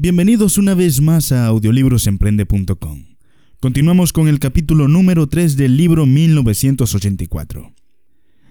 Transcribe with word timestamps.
Bienvenidos 0.00 0.58
una 0.58 0.74
vez 0.74 1.00
más 1.00 1.32
a 1.32 1.46
audiolibrosemprende.com. 1.46 3.16
Continuamos 3.58 4.12
con 4.12 4.28
el 4.28 4.38
capítulo 4.38 4.86
número 4.86 5.26
3 5.26 5.56
del 5.56 5.76
libro 5.76 6.06
1984. 6.06 7.74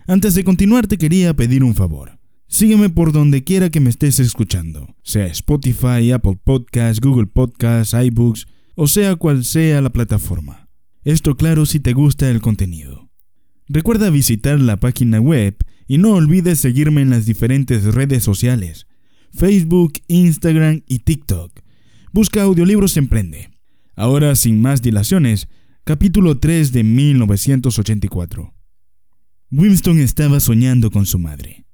Antes 0.07 0.35
de 0.35 0.43
continuar 0.43 0.87
te 0.87 0.97
quería 0.97 1.33
pedir 1.33 1.63
un 1.63 1.73
favor. 1.73 2.19
Sígueme 2.49 2.89
por 2.89 3.13
donde 3.13 3.45
quiera 3.45 3.69
que 3.69 3.79
me 3.79 3.89
estés 3.89 4.19
escuchando, 4.19 4.93
sea 5.03 5.27
Spotify, 5.27 6.11
Apple 6.11 6.37
Podcasts, 6.43 6.99
Google 6.99 7.27
Podcasts, 7.27 7.93
iBooks 7.93 8.45
o 8.75 8.87
sea 8.87 9.15
cual 9.15 9.45
sea 9.45 9.79
la 9.79 9.93
plataforma. 9.93 10.67
Esto 11.05 11.37
claro 11.37 11.65
si 11.65 11.79
te 11.79 11.93
gusta 11.93 12.29
el 12.29 12.41
contenido. 12.41 13.09
Recuerda 13.69 14.09
visitar 14.09 14.59
la 14.59 14.81
página 14.81 15.21
web 15.21 15.55
y 15.87 15.97
no 15.97 16.11
olvides 16.11 16.59
seguirme 16.59 17.03
en 17.03 17.09
las 17.09 17.25
diferentes 17.25 17.85
redes 17.85 18.21
sociales 18.21 18.86
Facebook, 19.37 19.93
Instagram 20.07 20.81
y 20.87 20.99
TikTok. 20.99 21.51
Busca 22.11 22.41
Audiolibros 22.41 22.97
Emprende. 22.97 23.51
Ahora, 23.95 24.35
sin 24.35 24.59
más 24.59 24.81
dilaciones, 24.81 25.47
capítulo 25.83 26.39
3 26.39 26.71
de 26.71 26.83
1984. 26.83 28.55
Winston 29.51 29.99
estaba 29.99 30.39
soñando 30.39 30.89
con 30.89 31.05
su 31.05 31.19
madre. 31.19 31.65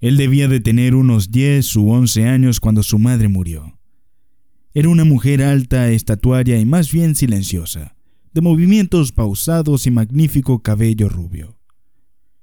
Él 0.00 0.16
debía 0.16 0.48
de 0.48 0.58
tener 0.58 0.96
unos 0.96 1.30
10 1.30 1.76
u 1.76 1.90
11 1.90 2.26
años 2.26 2.58
cuando 2.58 2.82
su 2.82 2.98
madre 2.98 3.28
murió. 3.28 3.78
Era 4.72 4.88
una 4.88 5.04
mujer 5.04 5.40
alta, 5.40 5.92
estatuaria 5.92 6.58
y 6.58 6.64
más 6.64 6.90
bien 6.90 7.14
silenciosa, 7.14 7.94
de 8.32 8.40
movimientos 8.40 9.12
pausados 9.12 9.86
y 9.86 9.92
magnífico 9.92 10.64
cabello 10.64 11.08
rubio. 11.08 11.60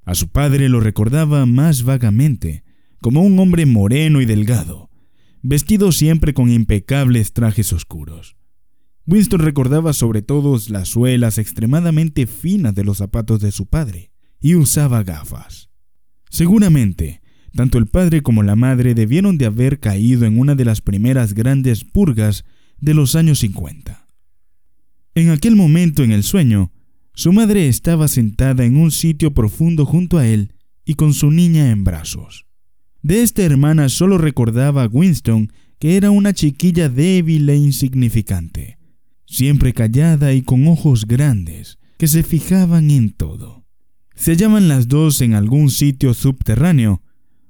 A 0.06 0.16
su 0.16 0.30
padre 0.30 0.70
lo 0.70 0.80
recordaba 0.80 1.45
más 1.45 1.84
vagamente, 1.84 2.64
como 3.02 3.23
un 3.23 3.38
hombre 3.40 3.66
moreno 3.66 4.22
y 4.22 4.26
delgado, 4.26 4.90
vestido 5.42 5.92
siempre 5.92 6.34
con 6.34 6.50
impecables 6.52 7.34
trajes 7.34 7.73
oscuros. 7.73 8.38
Winston 9.08 9.42
recordaba 9.42 9.94
sobre 9.94 10.22
todo 10.22 10.58
las 10.70 10.88
suelas 10.88 11.40
extremadamente 11.40 12.28
finas 12.28 12.75
de 12.75 12.84
los 12.84 13.00
zapatos 13.00 13.42
de 13.42 13.52
su 13.52 13.66
padre, 13.66 14.12
y 14.40 14.56
usaba 14.56 15.03
gafas. 15.03 15.70
Seguramente, 16.30 17.22
tanto 17.53 17.78
el 17.78 17.88
padre 17.88 18.22
como 18.22 18.44
la 18.44 18.56
madre 18.56 18.94
debieron 18.94 19.38
de 19.38 19.45
haber 19.45 19.80
caído 19.80 20.25
en 20.25 20.40
una 20.40 20.56
de 20.56 20.66
las 20.66 20.81
primeras 20.81 21.34
grandes 21.34 21.84
purgas 21.84 22.45
de 22.80 22.94
los 22.94 23.16
años 23.16 23.40
50. 23.40 24.08
En 25.16 25.30
aquel 25.30 25.56
momento 25.56 26.03
en 26.03 26.12
el 26.12 26.23
sueño, 26.23 26.72
su 27.14 27.34
madre 27.34 27.68
estaba 27.68 28.08
sentada 28.08 28.64
en 28.64 28.78
un 28.78 28.92
sitio 28.92 29.34
profundo 29.34 29.86
junto 29.86 30.18
a 30.18 30.28
él 30.28 30.53
y 30.86 30.94
con 30.94 31.14
su 31.14 31.30
niña 31.30 31.70
en 31.72 31.84
brazos. 31.84 32.45
De 33.02 33.23
esta 33.23 33.41
hermana 33.44 33.89
solo 33.89 34.17
recordaba 34.17 34.83
a 34.83 34.88
Winston 34.88 35.52
que 35.80 35.97
era 35.97 36.11
una 36.11 36.33
chiquilla 36.33 36.89
débil 36.89 37.49
e 37.49 37.55
insignificante, 37.55 38.77
siempre 39.25 39.73
callada 39.73 40.33
y 40.33 40.44
con 40.44 40.67
ojos 40.67 41.07
grandes, 41.07 41.79
que 41.97 42.07
se 42.07 42.22
fijaban 42.22 42.91
en 42.91 43.11
todo. 43.13 43.66
Se 44.13 44.31
hallaban 44.31 44.67
las 44.67 44.88
dos 44.88 45.22
en 45.22 45.33
algún 45.33 45.72
sitio 45.72 46.13
subterráneo, 46.13 47.02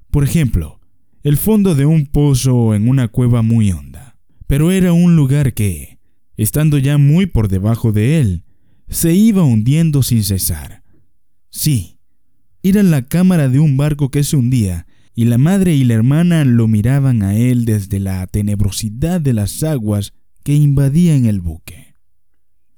por 0.10 0.24
ejemplo, 0.24 0.80
el 1.24 1.36
fondo 1.36 1.76
de 1.76 1.86
un 1.86 2.06
pozo 2.06 2.56
o 2.56 2.74
en 2.74 2.88
una 2.88 3.10
cueva 3.10 3.42
muy 3.42 3.72
honda. 3.72 4.18
Pero 4.48 4.72
era 4.72 4.94
un 4.94 5.18
lugar 5.18 5.54
que, 5.54 6.00
estando 6.38 6.78
ya 6.78 6.98
muy 6.98 7.26
por 7.26 7.50
debajo 7.50 7.92
de 7.92 8.22
él, 8.22 8.44
se 8.88 9.14
iba 9.14 9.44
hundiendo 9.44 10.04
sin 10.04 10.24
cesar. 10.24 10.84
Sí, 11.50 12.00
era 12.64 12.82
la 12.84 13.02
cámara 13.02 13.50
de 13.50 13.60
un 13.60 13.76
barco 13.76 14.10
que 14.10 14.24
se 14.24 14.38
hundía 14.38 14.88
y 15.16 15.26
la 15.26 15.38
madre 15.38 15.76
y 15.76 15.84
la 15.84 15.96
hermana 15.96 16.46
lo 16.46 16.68
miraban 16.68 17.24
a 17.24 17.36
él 17.36 17.66
desde 17.66 18.00
la 18.00 18.26
tenebrosidad 18.28 19.20
de 19.22 19.34
las 19.34 19.64
aguas 19.64 20.14
que 20.44 20.56
invadían 20.56 21.26
el 21.26 21.42
buque. 21.42 21.96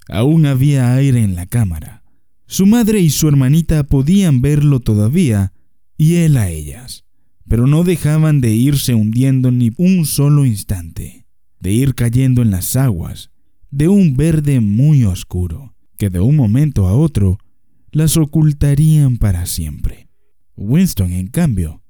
Aún 0.10 0.46
había 0.46 0.94
aire 0.96 1.24
en 1.24 1.36
la 1.36 1.46
cámara. 1.46 2.04
Su 2.46 2.66
madre 2.66 3.00
y 3.00 3.10
su 3.10 3.28
hermanita 3.28 3.84
podían 3.84 4.42
verlo 4.42 4.80
todavía, 4.80 5.54
y 5.98 6.16
él 6.16 6.38
a 6.38 6.50
ellas, 6.50 7.06
pero 7.48 7.68
no 7.68 7.84
dejaban 7.84 8.42
de 8.42 8.54
irse 8.54 8.94
hundiendo 8.94 9.52
ni 9.52 9.72
un 9.78 10.06
solo 10.06 10.46
instante, 10.46 11.26
de 11.60 11.72
ir 11.72 11.96
cayendo 11.96 12.42
en 12.42 12.52
las 12.52 12.76
aguas, 12.76 13.32
de 13.72 13.88
un 13.88 14.18
verde 14.18 14.60
muy 14.60 15.06
oscuro, 15.06 15.74
que 15.98 16.10
de 16.10 16.20
un 16.20 16.36
momento 16.36 16.88
a 16.88 16.94
otro 16.94 17.38
las 17.92 18.18
ocultarían 18.18 19.18
para 19.18 19.46
siempre. 19.46 20.10
Winston, 20.56 21.14
en 21.14 21.28
cambio, 21.28 21.83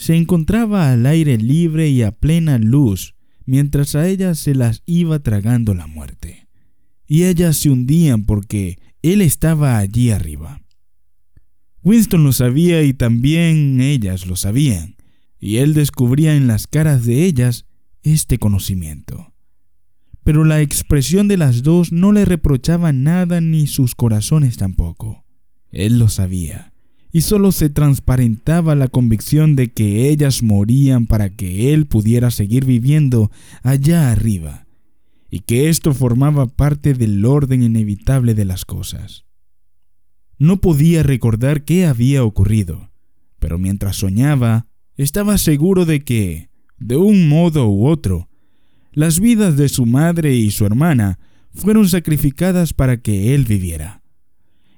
se 0.00 0.16
encontraba 0.16 0.90
al 0.90 1.04
aire 1.04 1.36
libre 1.36 1.90
y 1.90 2.00
a 2.00 2.10
plena 2.10 2.56
luz, 2.56 3.14
mientras 3.44 3.94
a 3.94 4.08
ellas 4.08 4.38
se 4.38 4.54
las 4.54 4.82
iba 4.86 5.18
tragando 5.18 5.74
la 5.74 5.86
muerte. 5.86 6.48
Y 7.06 7.24
ellas 7.24 7.58
se 7.58 7.68
hundían 7.68 8.24
porque 8.24 8.78
él 9.02 9.20
estaba 9.20 9.76
allí 9.76 10.10
arriba. 10.10 10.62
Winston 11.82 12.24
lo 12.24 12.32
sabía 12.32 12.82
y 12.82 12.94
también 12.94 13.82
ellas 13.82 14.26
lo 14.26 14.36
sabían, 14.36 14.96
y 15.38 15.56
él 15.56 15.74
descubría 15.74 16.34
en 16.34 16.46
las 16.46 16.66
caras 16.66 17.04
de 17.04 17.26
ellas 17.26 17.66
este 18.02 18.38
conocimiento. 18.38 19.34
Pero 20.24 20.46
la 20.46 20.62
expresión 20.62 21.28
de 21.28 21.36
las 21.36 21.62
dos 21.62 21.92
no 21.92 22.12
le 22.12 22.24
reprochaba 22.24 22.94
nada 22.94 23.42
ni 23.42 23.66
sus 23.66 23.94
corazones 23.94 24.56
tampoco. 24.56 25.26
Él 25.70 25.98
lo 25.98 26.08
sabía 26.08 26.69
y 27.12 27.22
solo 27.22 27.52
se 27.52 27.70
transparentaba 27.70 28.74
la 28.74 28.88
convicción 28.88 29.56
de 29.56 29.68
que 29.68 30.08
ellas 30.10 30.42
morían 30.42 31.06
para 31.06 31.30
que 31.30 31.72
él 31.72 31.86
pudiera 31.86 32.30
seguir 32.30 32.64
viviendo 32.64 33.30
allá 33.62 34.12
arriba, 34.12 34.66
y 35.28 35.40
que 35.40 35.68
esto 35.68 35.92
formaba 35.92 36.46
parte 36.46 36.94
del 36.94 37.24
orden 37.24 37.62
inevitable 37.62 38.34
de 38.34 38.44
las 38.44 38.64
cosas. 38.64 39.24
No 40.38 40.60
podía 40.60 41.02
recordar 41.02 41.64
qué 41.64 41.86
había 41.86 42.24
ocurrido, 42.24 42.90
pero 43.38 43.58
mientras 43.58 43.96
soñaba, 43.96 44.66
estaba 44.96 45.38
seguro 45.38 45.84
de 45.84 46.04
que, 46.04 46.50
de 46.78 46.96
un 46.96 47.28
modo 47.28 47.68
u 47.68 47.86
otro, 47.86 48.28
las 48.92 49.20
vidas 49.20 49.56
de 49.56 49.68
su 49.68 49.86
madre 49.86 50.34
y 50.34 50.50
su 50.50 50.64
hermana 50.66 51.18
fueron 51.52 51.88
sacrificadas 51.88 52.72
para 52.72 53.00
que 53.00 53.34
él 53.34 53.44
viviera. 53.44 54.02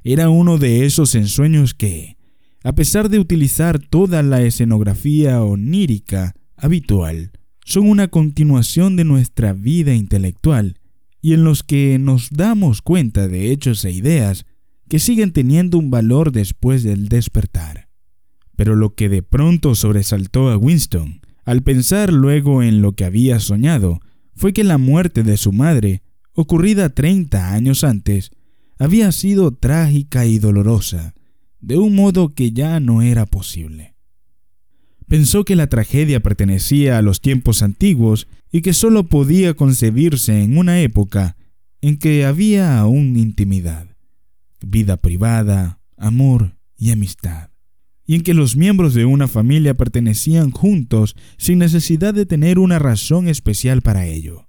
Era 0.04 0.30
uno 0.30 0.58
de 0.58 0.84
esos 0.84 1.14
ensueños 1.14 1.74
que, 1.74 2.16
a 2.64 2.72
pesar 2.74 3.08
de 3.08 3.18
utilizar 3.18 3.78
toda 3.78 4.22
la 4.22 4.42
escenografía 4.42 5.42
onírica 5.42 6.34
habitual, 6.56 7.32
son 7.64 7.88
una 7.88 8.08
continuación 8.08 8.96
de 8.96 9.04
nuestra 9.04 9.52
vida 9.52 9.94
intelectual 9.94 10.78
y 11.20 11.34
en 11.34 11.44
los 11.44 11.62
que 11.62 11.98
nos 11.98 12.30
damos 12.30 12.82
cuenta 12.82 13.28
de 13.28 13.52
hechos 13.52 13.84
e 13.84 13.92
ideas 13.92 14.44
que 14.88 14.98
siguen 14.98 15.32
teniendo 15.32 15.78
un 15.78 15.90
valor 15.90 16.32
después 16.32 16.82
del 16.82 17.08
despertar. 17.08 17.88
Pero 18.56 18.76
lo 18.76 18.94
que 18.94 19.08
de 19.08 19.22
pronto 19.22 19.74
sobresaltó 19.74 20.50
a 20.50 20.56
Winston, 20.56 21.20
al 21.44 21.62
pensar 21.62 22.12
luego 22.12 22.62
en 22.62 22.82
lo 22.82 22.92
que 22.92 23.04
había 23.04 23.40
soñado, 23.40 24.00
fue 24.34 24.52
que 24.52 24.64
la 24.64 24.78
muerte 24.78 25.22
de 25.22 25.36
su 25.36 25.52
madre, 25.52 26.02
ocurrida 26.34 26.90
30 26.90 27.52
años 27.52 27.84
antes, 27.84 28.30
había 28.78 29.12
sido 29.12 29.52
trágica 29.52 30.26
y 30.26 30.38
dolorosa, 30.38 31.14
de 31.62 31.78
un 31.78 31.94
modo 31.94 32.34
que 32.34 32.52
ya 32.52 32.80
no 32.80 33.00
era 33.00 33.24
posible. 33.24 33.94
Pensó 35.06 35.44
que 35.44 35.56
la 35.56 35.68
tragedia 35.68 36.20
pertenecía 36.20 36.98
a 36.98 37.02
los 37.02 37.20
tiempos 37.20 37.62
antiguos 37.62 38.26
y 38.50 38.62
que 38.62 38.72
sólo 38.72 39.04
podía 39.04 39.54
concebirse 39.54 40.42
en 40.42 40.58
una 40.58 40.80
época 40.80 41.36
en 41.80 41.98
que 41.98 42.24
había 42.24 42.78
aún 42.78 43.16
intimidad, 43.16 43.86
vida 44.60 44.96
privada, 44.96 45.80
amor 45.96 46.56
y 46.76 46.90
amistad, 46.90 47.50
y 48.06 48.16
en 48.16 48.22
que 48.22 48.34
los 48.34 48.56
miembros 48.56 48.94
de 48.94 49.04
una 49.04 49.28
familia 49.28 49.74
pertenecían 49.74 50.50
juntos 50.50 51.16
sin 51.38 51.58
necesidad 51.58 52.12
de 52.14 52.26
tener 52.26 52.58
una 52.58 52.78
razón 52.78 53.28
especial 53.28 53.82
para 53.82 54.06
ello. 54.06 54.48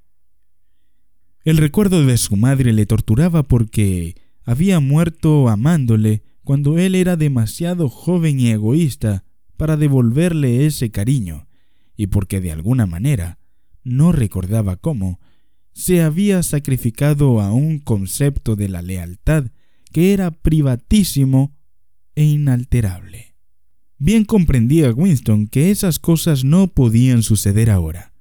El 1.44 1.57
recuerdo 1.57 2.06
de 2.06 2.18
su 2.18 2.38
madre 2.38 2.74
le 2.74 2.86
torturaba 2.86 3.44
porque 3.44 4.16
había 4.45 4.80
muerto 4.80 5.50
amándole 5.50 6.24
cuando 6.44 6.78
él 6.78 6.95
era 6.95 7.16
demasiado 7.16 7.90
joven 7.90 8.40
y 8.40 8.51
egoísta 8.51 9.24
para 9.57 9.78
devolverle 9.78 10.66
ese 10.66 10.92
cariño, 10.92 11.48
y 11.95 12.07
porque 12.07 12.42
de 12.42 12.51
alguna 12.51 12.86
manera, 12.86 13.40
no 13.84 14.12
recordaba 14.12 14.75
cómo, 14.75 15.19
se 15.74 16.01
había 16.01 16.44
sacrificado 16.44 17.42
a 17.42 17.51
un 17.51 17.80
concepto 17.80 18.56
de 18.56 18.69
la 18.69 18.81
lealtad 18.81 19.48
que 19.92 20.13
era 20.13 20.31
privatísimo 20.31 21.56
e 22.16 22.24
inalterable. 22.25 23.36
Bien 23.98 24.25
comprendía 24.25 24.92
Winston 24.92 25.48
que 25.48 25.72
esas 25.72 26.00
cosas 26.00 26.44
no 26.44 26.68
podían 26.68 27.24
suceder 27.24 27.69
ahora. 27.69 28.13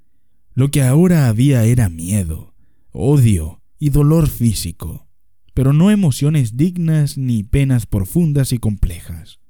Lo 0.54 0.70
que 0.70 0.82
ahora 0.82 1.28
había 1.28 1.64
era 1.64 1.88
miedo, 1.88 2.54
odio 2.92 3.62
y 3.78 3.90
dolor 3.90 4.28
físico 4.28 5.08
pero 5.54 5.72
no 5.72 5.90
emociones 5.90 6.56
dignas 6.56 7.18
ni 7.18 7.42
penas 7.42 7.86
profundas 7.86 8.52
y 8.52 8.58
complejas. 8.58 9.40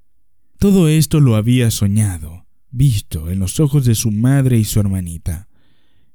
Todo 0.59 0.89
esto 0.89 1.21
lo 1.21 1.37
había 1.37 1.71
soñado, 1.71 2.47
visto 2.71 3.31
en 3.31 3.39
los 3.39 3.61
ojos 3.61 3.85
de 3.85 3.95
su 3.95 4.11
madre 4.11 4.59
y 4.59 4.65
su 4.65 4.81
hermanita, 4.81 5.49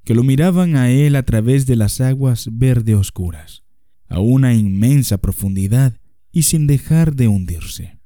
que 0.03 0.15
lo 0.15 0.23
miraban 0.23 0.75
a 0.75 0.89
él 0.89 1.15
a 1.15 1.23
través 1.23 1.65
de 1.65 1.75
las 1.75 1.99
aguas 2.01 2.49
verde 2.51 2.95
oscuras, 2.95 3.63
a 4.07 4.19
una 4.19 4.53
inmensa 4.53 5.17
profundidad 5.17 5.97
y 6.31 6.43
sin 6.43 6.67
dejar 6.67 7.15
de 7.15 7.27
hundirse. 7.27 7.99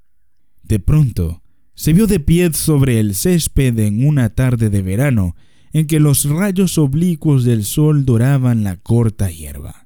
De 0.63 0.79
pronto, 0.79 1.43
se 1.73 1.93
vio 1.93 2.07
de 2.07 2.19
pie 2.19 2.53
sobre 2.53 2.99
el 2.99 3.15
césped 3.15 3.77
en 3.79 4.05
una 4.05 4.29
tarde 4.29 4.69
de 4.69 4.81
verano 4.81 5.35
en 5.73 5.87
que 5.87 5.99
los 5.99 6.25
rayos 6.25 6.77
oblicuos 6.77 7.43
del 7.43 7.63
sol 7.63 8.05
doraban 8.05 8.63
la 8.63 8.77
corta 8.77 9.29
hierba. 9.29 9.80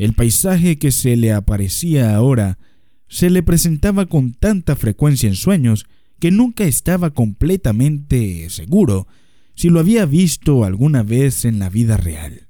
El 0.00 0.14
paisaje 0.14 0.78
que 0.78 0.92
se 0.92 1.14
le 1.14 1.30
aparecía 1.30 2.16
ahora 2.16 2.58
se 3.06 3.28
le 3.28 3.42
presentaba 3.42 4.06
con 4.06 4.32
tanta 4.32 4.74
frecuencia 4.74 5.28
en 5.28 5.34
sueños 5.34 5.84
que 6.18 6.30
nunca 6.30 6.64
estaba 6.64 7.10
completamente 7.10 8.48
seguro 8.48 9.06
si 9.54 9.68
lo 9.68 9.78
había 9.78 10.06
visto 10.06 10.64
alguna 10.64 11.02
vez 11.02 11.44
en 11.44 11.58
la 11.58 11.68
vida 11.68 11.98
real. 11.98 12.48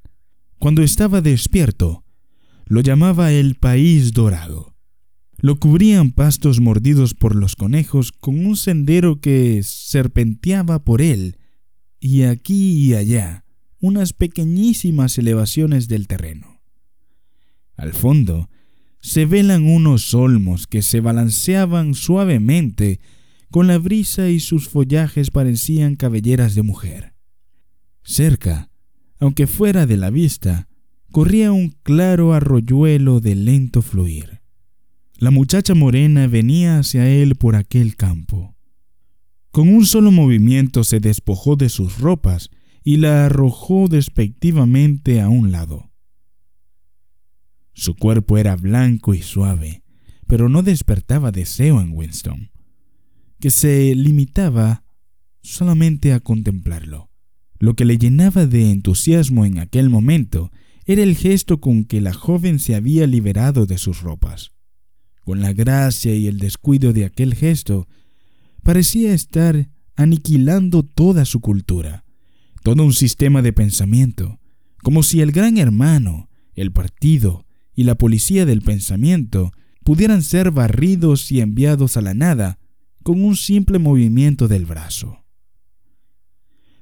Cuando 0.61 0.85
estaba 0.85 1.23
despierto, 1.23 2.05
lo 2.67 2.83
llamaba 2.83 3.33
el 3.33 3.57
país 3.57 4.13
dorado. 4.13 4.77
Lo 5.39 5.59
cubrían 5.59 6.13
pastos 6.13 6.61
mordidos 6.61 7.15
por 7.15 7.35
los 7.35 7.57
conejos 7.57 8.13
con 8.13 8.47
un 8.47 8.55
sendero 8.55 9.21
que 9.21 9.61
serpenteaba 9.65 10.85
por 10.85 11.03
él 11.03 11.39
y 11.99 12.23
aquí 12.23 12.75
y 12.75 12.95
allá 12.95 13.45
unas 13.81 14.13
pequeñísimas 14.13 15.19
elevaciones 15.19 15.89
del 15.89 16.07
terreno. 16.07 16.60
Al 17.81 17.95
fondo 17.95 18.51
se 19.01 19.25
velan 19.25 19.67
unos 19.67 20.13
olmos 20.13 20.67
que 20.67 20.83
se 20.83 21.01
balanceaban 21.01 21.95
suavemente 21.95 23.01
con 23.51 23.69
la 23.69 23.79
brisa 23.79 24.29
y 24.29 24.39
sus 24.39 24.69
follajes 24.69 25.31
parecían 25.31 25.97
cabelleras 25.97 26.55
de 26.55 26.61
mujer. 26.61 27.15
Cerca, 28.03 28.71
aunque 29.19 29.47
fuera 29.47 29.87
de 29.87 29.97
la 29.97 30.11
vista, 30.11 30.69
corría 31.11 31.53
un 31.53 31.75
claro 31.83 32.35
arroyuelo 32.35 33.21
de 33.21 33.35
lento 33.35 33.81
fluir. 33.81 34.43
La 35.17 35.31
muchacha 35.31 35.75
morena 35.75 36.27
venía 36.27 36.81
hacia 36.81 37.09
él 37.09 37.35
por 37.35 37.57
aquel 37.57 37.97
campo. 37.97 38.55
Con 39.51 39.71
un 39.71 39.87
solo 39.87 40.11
movimiento 40.11 40.85
se 40.85 41.01
despojó 41.01 41.57
de 41.57 41.71
sus 41.71 41.99
ropas 41.99 42.51
y 42.85 42.99
la 42.99 43.25
arrojó 43.25 43.89
despectivamente 43.89 45.23
a 45.23 45.31
un 45.31 45.51
lado. 45.51 45.90
Su 47.81 47.95
cuerpo 47.95 48.37
era 48.37 48.57
blanco 48.57 49.15
y 49.15 49.23
suave, 49.23 49.83
pero 50.27 50.51
no 50.51 50.63
despertaba 50.63 51.33
deseo 51.33 51.81
en 51.81 51.93
Winston, 51.97 52.51
que 53.39 53.51
se 53.51 53.95
limitaba 53.95 54.85
solamente 55.41 56.13
a 56.13 56.21
contemplarlo. 56.21 57.09
Lo 57.59 57.77
que 57.77 57.87
le 57.87 57.97
llenaba 57.97 58.45
de 58.45 58.71
entusiasmo 58.71 59.47
en 59.47 59.59
aquel 59.59 59.89
momento 59.89 60.53
era 60.85 61.03
el 61.03 61.17
gesto 61.17 61.59
con 61.63 61.87
que 61.87 62.03
la 62.03 62.13
joven 62.13 62.59
se 62.59 62.75
había 62.75 63.07
liberado 63.07 63.65
de 63.65 63.79
sus 63.79 64.03
ropas. 64.03 64.53
Con 65.25 65.41
la 65.41 65.55
gracia 65.55 66.15
y 66.15 66.27
el 66.27 66.39
descuido 66.39 66.93
de 66.93 67.07
aquel 67.07 67.35
gesto, 67.35 67.89
parecía 68.63 69.15
estar 69.15 69.71
aniquilando 69.97 70.83
toda 70.83 71.25
su 71.25 71.41
cultura, 71.41 72.05
todo 72.63 72.85
un 72.85 72.93
sistema 72.93 73.41
de 73.41 73.55
pensamiento, 73.55 74.39
como 74.83 75.03
si 75.03 75.23
el 75.23 75.33
gran 75.33 75.57
hermano, 75.57 76.29
el 76.55 76.73
partido 76.73 77.47
y 77.75 77.85
la 77.85 77.95
policía 77.95 78.47
del 78.47 78.63
pensamiento 78.63 79.53
pudieran 79.85 80.23
ser 80.23 80.51
barridos 80.51 81.31
y 81.33 81.41
enviados 81.41 81.97
a 81.97 82.01
la 82.01 82.15
nada 82.15 82.59
con 83.03 83.25
un 83.25 83.37
simple 83.37 83.79
movimiento 83.79 84.49
del 84.49 84.67
brazo. 84.67 85.25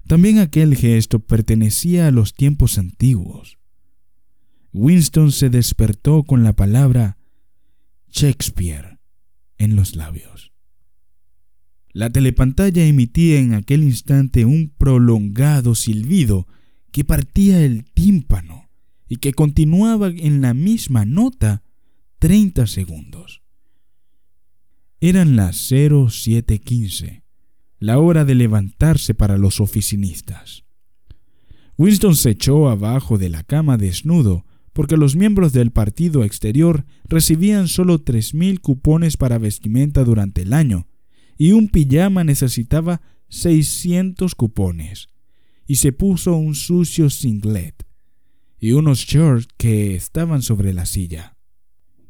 También 0.07 0.39
aquel 0.39 0.75
gesto 0.75 1.21
pertenecía 1.21 2.07
a 2.07 2.11
los 2.11 2.35
tiempos 2.35 2.79
antiguos. 2.79 3.59
Winston 4.73 5.33
se 5.33 5.51
despertó 5.51 6.25
con 6.25 6.45
la 6.45 6.55
palabra 6.55 7.19
Shakespeare 8.11 8.99
en 9.59 9.77
los 9.77 9.97
labios. 9.97 10.53
La 11.93 12.11
telepantalla 12.11 12.85
emitía 12.85 13.41
en 13.41 13.55
aquel 13.55 13.83
instante 13.83 14.45
un 14.45 14.71
prolongado 14.77 15.75
silbido 15.75 16.47
que 16.93 17.05
partía 17.05 17.61
el 17.63 17.85
tímpano 17.85 18.68
y 19.09 19.17
que 19.17 19.33
continuaba 19.33 20.09
en 20.09 20.41
la 20.41 20.55
misma 20.55 21.05
nota 21.05 21.63
30 22.19 22.67
segundos. 22.67 23.43
Eran 25.01 25.37
las 25.37 25.57
0715, 25.57 27.23
la 27.79 27.99
hora 27.99 28.25
de 28.25 28.35
levantarse 28.35 29.15
para 29.15 29.39
los 29.39 29.61
oficinistas. 29.61 30.65
Winston 31.77 32.17
se 32.17 32.31
echó 32.31 32.69
abajo 32.69 33.19
de 33.19 33.29
la 33.29 33.45
cama 33.45 33.79
desnudo 33.79 34.45
porque 34.73 34.97
los 34.97 35.17
miembros 35.17 35.53
del 35.53 35.71
partido 35.71 36.25
exterior 36.25 36.85
recibían 37.05 37.69
solo 37.69 38.05
3.000 38.05 38.61
cupones 38.61 39.17
para 39.17 39.39
vestimenta 39.39 40.05
durante 40.05 40.43
el 40.43 40.53
año 40.53 40.87
y 41.37 41.53
un 41.53 41.69
pijama 41.69 42.25
necesitaba 42.25 43.01
600 43.29 44.35
cupones, 44.35 45.09
y 45.67 45.77
se 45.77 45.93
puso 45.93 46.35
un 46.35 46.55
sucio 46.55 47.11
singlet 47.11 47.88
y 48.59 48.73
unos 48.73 49.01
shorts 49.01 49.49
que 49.57 49.95
estaban 49.95 50.43
sobre 50.43 50.73
la 50.73 50.87
silla. 50.87 51.37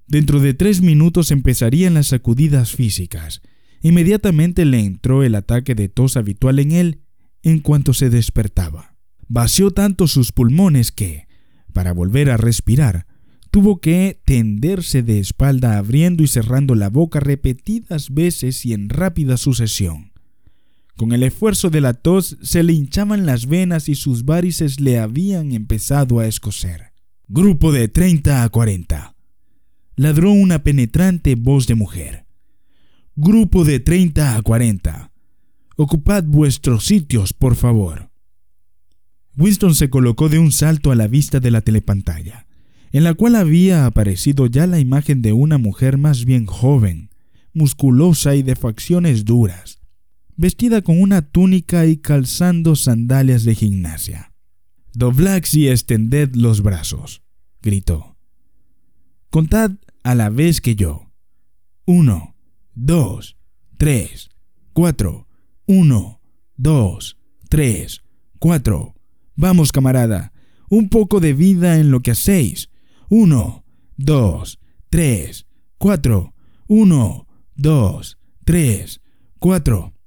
Dentro 0.07 0.41
de 0.41 0.55
tres 0.55 0.81
minutos 0.81 1.31
empezarían 1.31 1.95
las 1.95 2.09
sacudidas 2.09 2.73
físicas. 2.73 3.43
Inmediatamente 3.83 4.65
le 4.65 4.81
entró 4.81 5.23
el 5.23 5.35
ataque 5.35 5.75
de 5.75 5.89
tos 5.89 6.17
habitual 6.17 6.59
en 6.59 6.73
él 6.73 7.03
en 7.43 7.61
cuanto 7.61 7.93
se 7.93 8.11
despertaba. 8.11 8.97
Vació 9.29 9.71
tanto 9.71 10.09
sus 10.09 10.33
pulmones 10.33 10.91
que, 10.91 11.29
para 11.75 11.93
volver 11.93 12.31
a 12.31 12.39
respirar, 12.39 13.07
tuvo 13.51 13.81
que 13.81 14.21
tenderse 14.25 15.03
de 15.03 15.19
espalda 15.19 15.79
abriendo 15.79 16.23
y 16.23 16.27
cerrando 16.27 16.75
la 16.75 16.89
boca 16.89 17.21
repetidas 17.21 18.13
veces 18.13 18.65
y 18.65 18.73
en 18.73 18.89
rápida 18.89 19.37
sucesión. 19.37 20.13
Con 20.99 21.13
el 21.13 21.23
esfuerzo 21.23 21.71
de 21.71 21.81
la 21.81 21.95
tos 21.95 22.37
se 22.43 22.63
le 22.63 22.75
hinchaban 22.75 23.25
las 23.25 23.47
venas 23.47 23.89
y 23.89 23.95
sus 23.95 24.27
varices 24.27 24.81
le 24.81 24.99
habían 24.99 25.53
empezado 25.53 26.19
a 26.19 26.27
escocer. 26.27 26.93
Grupo 27.29 27.73
de 27.73 27.89
30 27.89 28.43
a 28.43 28.49
40. 28.51 29.17
Ladró 29.97 30.33
una 30.33 30.63
penetrante 30.63 31.37
voz 31.37 31.67
de 31.67 31.77
mujer. 31.77 32.27
Grupo 33.17 33.65
de 33.65 33.81
30 33.81 34.37
a 34.37 34.43
40. 34.43 35.11
Ocupad 35.77 36.25
vuestros 36.25 36.85
sitios, 36.85 37.33
por 37.33 37.57
favor. 37.57 38.11
Winston 39.39 39.75
se 39.75 39.89
colocó 39.89 40.29
de 40.29 40.39
un 40.39 40.53
salto 40.53 40.91
a 40.91 40.97
la 40.97 41.07
vista 41.07 41.41
de 41.41 41.51
la 41.51 41.63
telepantalla 41.63 42.49
en 42.93 43.05
la 43.05 43.15
cual 43.15 43.37
había 43.37 43.87
aparecido 43.87 44.47
ya 44.47 44.67
la 44.67 44.79
imagen 44.79 45.23
de 45.23 45.33
una 45.33 45.59
mujer 45.59 45.99
más 45.99 46.25
bien 46.25 46.47
joven, 46.47 47.11
musculosa 47.53 48.35
y 48.35 48.43
de 48.43 48.57
facciones 48.57 49.25
duras, 49.25 49.78
vestida 50.39 50.83
con 50.83 51.03
una 51.03 51.21
túnica 51.21 51.85
y 51.85 51.99
calzando 51.99 52.77
sandalias 52.77 53.45
de 53.45 53.57
gimnasia. 53.57 54.33
Doblax 54.95 55.55
y 55.55 55.69
extended 55.69 56.35
los 56.35 56.63
brazos, 56.63 57.23
gritó. 57.61 58.17
Contad 59.31 59.73
a 60.05 60.15
la 60.15 60.31
vez 60.31 60.61
que 60.61 60.77
yo. 60.77 61.13
Uno, 61.85 62.37
dos, 62.75 63.37
tres, 63.77 64.31
cuatro. 64.73 65.27
Uno, 65.67 66.21
dos, 66.57 67.19
tres, 67.51 68.03
cuatro. 68.39 68.95
Vamos, 69.35 69.73
camarada, 69.73 70.33
un 70.71 70.89
poco 70.89 71.21
de 71.21 71.35
vida 71.35 71.79
en 71.79 71.91
lo 71.91 72.01
que 72.01 72.13
hacéis. 72.13 72.71
Uno, 73.11 73.65
dos, 73.97 74.61
tres, 74.89 75.47
cuatro. 75.79 76.33
Uno, 76.69 77.27
dos, 77.57 78.19
tres, 78.45 79.01
cuatro. 79.39 79.98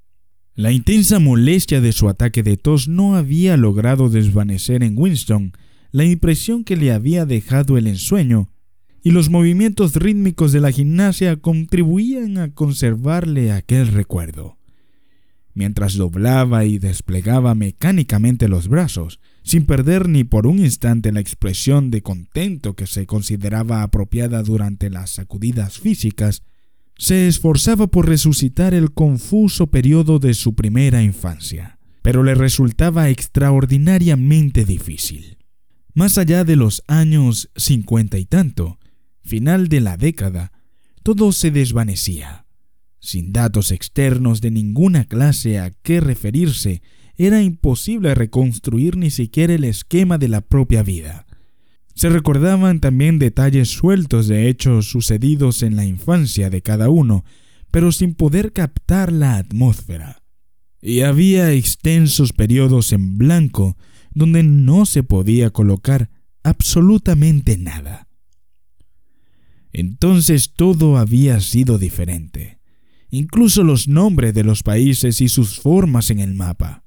La 0.56 0.72
intensa 0.72 1.20
molestia 1.20 1.80
de 1.80 1.94
su 1.94 2.10
ataque 2.10 2.44
de 2.44 2.58
tos 2.58 2.90
no 2.90 3.16
había 3.16 3.56
logrado 3.56 4.10
desvanecer 4.10 4.84
en 4.84 4.98
Winston 4.98 5.54
la 5.92 6.04
impresión 6.04 6.66
que 6.66 6.76
le 6.76 6.92
había 6.92 7.26
dejado 7.26 7.78
el 7.78 7.88
ensueño, 7.88 8.50
y 9.02 9.12
los 9.12 9.30
movimientos 9.30 9.96
rítmicos 9.96 10.52
de 10.52 10.60
la 10.60 10.72
gimnasia 10.72 11.38
contribuían 11.38 12.38
a 12.38 12.54
conservarle 12.54 13.52
aquel 13.52 13.88
recuerdo. 13.88 14.58
Mientras 15.54 15.96
doblaba 15.96 16.66
y 16.66 16.80
desplegaba 16.80 17.56
mecánicamente 17.56 18.48
los 18.48 18.68
brazos, 18.68 19.20
sin 19.44 19.66
perder 19.66 20.08
ni 20.08 20.24
por 20.24 20.48
un 20.48 20.60
instante 20.60 21.12
la 21.12 21.20
expresión 21.20 21.92
de 21.92 22.02
contento 22.02 22.76
que 22.76 22.88
se 22.88 23.06
consideraba 23.06 23.84
apropiada 23.84 24.44
durante 24.44 24.90
las 24.90 25.12
sacudidas 25.12 25.80
físicas, 25.80 26.44
se 27.02 27.28
esforzaba 27.28 27.88
por 27.88 28.08
resucitar 28.08 28.76
el 28.76 28.94
confuso 28.94 29.72
periodo 29.72 30.20
de 30.20 30.36
su 30.36 30.54
primera 30.54 31.02
infancia, 31.02 31.80
pero 32.04 32.22
le 32.22 32.36
resultaba 32.36 33.10
extraordinariamente 33.10 34.66
difícil. 34.66 35.40
Más 35.96 36.20
allá 36.20 36.44
de 36.44 36.56
los 36.56 36.84
años 36.86 37.50
cincuenta 37.56 38.20
y 38.20 38.26
tanto, 38.26 38.78
final 39.24 39.68
de 39.68 39.82
la 39.82 39.98
década, 39.98 40.52
todo 41.02 41.32
se 41.32 41.50
desvanecía. 41.50 42.46
Sin 43.00 43.34
datos 43.34 43.72
externos 43.72 44.40
de 44.40 44.52
ninguna 44.52 45.06
clase 45.06 45.58
a 45.58 45.72
qué 45.72 46.02
referirse, 46.02 46.84
era 47.18 47.42
imposible 47.42 48.14
reconstruir 48.14 48.96
ni 48.96 49.10
siquiera 49.10 49.56
el 49.56 49.64
esquema 49.64 50.20
de 50.20 50.28
la 50.28 50.42
propia 50.42 50.84
vida. 50.84 51.26
Se 52.02 52.10
recordaban 52.10 52.80
también 52.80 53.20
detalles 53.20 53.70
sueltos 53.70 54.28
de 54.28 54.50
hechos 54.50 54.88
sucedidos 54.88 55.62
en 55.62 55.76
la 55.76 55.86
infancia 55.86 56.50
de 56.50 56.64
cada 56.64 56.90
uno, 56.90 57.24
pero 57.70 57.92
sin 57.92 58.16
poder 58.16 58.54
captar 58.54 59.12
la 59.12 59.38
atmósfera. 59.38 60.24
Y 60.82 61.02
había 61.02 61.52
extensos 61.52 62.34
periodos 62.34 62.92
en 62.92 63.20
blanco 63.20 63.78
donde 64.16 64.42
no 64.42 64.88
se 64.88 65.04
podía 65.04 65.52
colocar 65.52 66.10
absolutamente 66.42 67.60
nada. 67.60 68.08
Entonces 69.72 70.54
todo 70.56 70.98
había 70.98 71.40
sido 71.40 71.78
diferente, 71.78 72.58
incluso 73.12 73.64
los 73.64 73.88
nombres 73.88 74.34
de 74.34 74.44
los 74.44 74.64
países 74.64 75.22
y 75.22 75.30
sus 75.30 75.60
formas 75.60 76.10
en 76.10 76.20
el 76.20 76.34
mapa. 76.34 76.84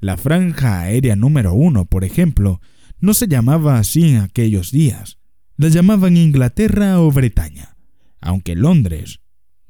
La 0.00 0.18
franja 0.18 0.80
aérea 0.82 1.16
número 1.16 1.54
uno, 1.54 1.86
por 1.86 2.04
ejemplo, 2.04 2.60
no 3.00 3.14
se 3.14 3.28
llamaba 3.28 3.78
así 3.78 4.08
en 4.08 4.16
aquellos 4.16 4.70
días. 4.70 5.18
La 5.56 5.68
llamaban 5.68 6.16
Inglaterra 6.16 7.00
o 7.00 7.10
Bretaña, 7.12 7.76
aunque 8.20 8.54
Londres. 8.56 9.20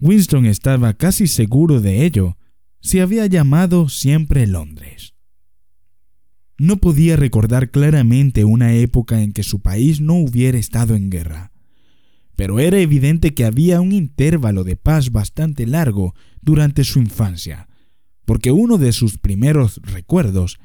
Winston 0.00 0.46
estaba 0.46 0.94
casi 0.94 1.26
seguro 1.26 1.80
de 1.80 2.04
ello, 2.04 2.36
se 2.80 3.00
había 3.00 3.26
llamado 3.26 3.88
siempre 3.88 4.46
Londres. 4.46 5.14
No 6.58 6.76
podía 6.76 7.16
recordar 7.16 7.70
claramente 7.70 8.44
una 8.44 8.74
época 8.74 9.22
en 9.22 9.32
que 9.32 9.42
su 9.42 9.60
país 9.60 10.00
no 10.00 10.14
hubiera 10.14 10.58
estado 10.58 10.94
en 10.94 11.10
guerra, 11.10 11.52
pero 12.36 12.60
era 12.60 12.78
evidente 12.78 13.34
que 13.34 13.44
había 13.44 13.80
un 13.80 13.92
intervalo 13.92 14.64
de 14.64 14.76
paz 14.76 15.10
bastante 15.10 15.66
largo 15.66 16.14
durante 16.42 16.84
su 16.84 17.00
infancia, 17.00 17.68
porque 18.24 18.52
uno 18.52 18.78
de 18.78 18.92
sus 18.92 19.18
primeros 19.18 19.80
recuerdos 19.82 20.58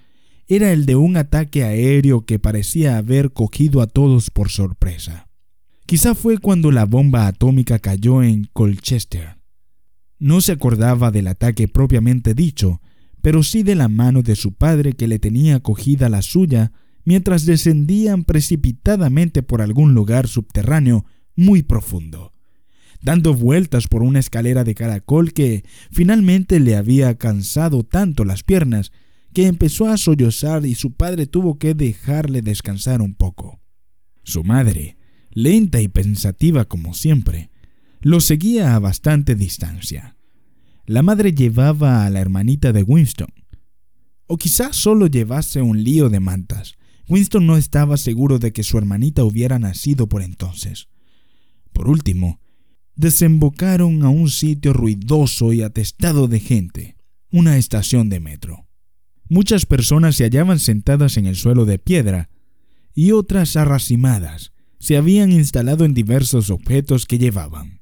era 0.52 0.72
el 0.72 0.88
de 0.88 0.96
un 0.96 1.16
ataque 1.16 1.64
aéreo 1.64 2.26
que 2.26 2.40
parecía 2.40 2.98
haber 2.98 3.32
cogido 3.32 3.82
a 3.82 3.88
todos 3.88 4.32
por 4.32 4.50
sorpresa. 4.50 5.30
Quizá 5.86 6.16
fue 6.16 6.40
cuando 6.40 6.72
la 6.72 6.86
bomba 6.86 7.28
atómica 7.28 7.78
cayó 7.78 8.24
en 8.24 8.50
Colchester. 8.52 9.38
No 10.18 10.42
se 10.42 10.54
acordaba 10.54 11.12
del 11.12 11.28
ataque 11.28 11.68
propiamente 11.68 12.34
dicho, 12.34 12.82
pero 13.22 13.44
sí 13.44 13.62
de 13.62 13.76
la 13.76 13.90
mano 13.90 14.24
de 14.24 14.36
su 14.36 14.54
padre 14.54 14.94
que 14.94 15.08
le 15.08 15.20
tenía 15.20 15.60
cogida 15.60 16.10
la 16.10 16.24
suya 16.24 16.72
mientras 17.06 17.46
descendían 17.46 18.24
precipitadamente 18.24 19.44
por 19.44 19.62
algún 19.62 19.94
lugar 19.94 20.28
subterráneo 20.28 21.06
muy 21.36 21.62
profundo, 21.62 22.34
dando 23.04 23.36
vueltas 23.36 23.88
por 23.88 24.02
una 24.02 24.20
escalera 24.20 24.64
de 24.64 24.74
caracol 24.74 25.32
que 25.32 25.64
finalmente 25.92 26.60
le 26.60 26.76
había 26.76 27.20
cansado 27.20 27.84
tanto 27.84 28.26
las 28.26 28.42
piernas 28.42 28.92
que 29.34 29.48
empezó 29.48 29.88
a 29.88 29.98
sollozar 29.98 30.66
y 30.66 30.76
su 30.76 30.92
padre 30.92 31.28
tuvo 31.28 31.58
que 31.58 31.74
dejarle 31.74 32.42
descansar 32.42 33.02
un 33.02 33.14
poco. 33.14 33.60
Su 34.24 34.44
madre, 34.44 34.98
lenta 35.32 35.82
y 35.82 35.88
pensativa 35.88 36.66
como 36.66 36.94
siempre, 36.94 37.50
lo 38.02 38.22
seguía 38.22 38.76
a 38.76 38.80
bastante 38.80 39.36
distancia. 39.36 40.16
La 40.86 41.04
madre 41.04 41.34
llevaba 41.34 42.06
a 42.06 42.10
la 42.10 42.20
hermanita 42.20 42.72
de 42.72 42.84
Winston. 42.84 43.30
O 44.28 44.38
quizás 44.38 44.76
solo 44.76 45.08
llevase 45.08 45.62
un 45.62 45.84
lío 45.84 46.10
de 46.10 46.20
mantas. 46.20 46.76
Winston 47.08 47.46
no 47.46 47.58
estaba 47.58 47.98
seguro 47.98 48.40
de 48.40 48.54
que 48.54 48.64
su 48.64 48.78
hermanita 48.78 49.24
hubiera 49.24 49.60
nacido 49.60 50.08
por 50.08 50.22
entonces. 50.22 50.88
Por 51.74 51.90
último, 51.90 52.40
desembocaron 52.96 54.04
a 54.04 54.10
un 54.10 54.30
sitio 54.30 54.74
ruidoso 54.74 55.54
y 55.54 55.62
atestado 55.62 56.28
de 56.28 56.40
gente, 56.40 56.98
una 57.32 57.58
estación 57.58 58.10
de 58.10 58.20
metro. 58.20 58.69
Muchas 59.30 59.68
personas 59.68 60.16
se 60.16 60.24
hallaban 60.24 60.60
sentadas 60.60 61.16
en 61.18 61.28
el 61.28 61.36
suelo 61.36 61.66
de 61.66 61.78
piedra 61.78 62.30
y 62.96 63.12
otras 63.12 63.56
arracimadas 63.56 64.52
se 64.80 64.98
habían 64.98 65.32
instalado 65.32 65.86
en 65.86 65.94
diversos 65.94 66.50
objetos 66.50 67.06
que 67.06 67.20
llevaban. 67.20 67.82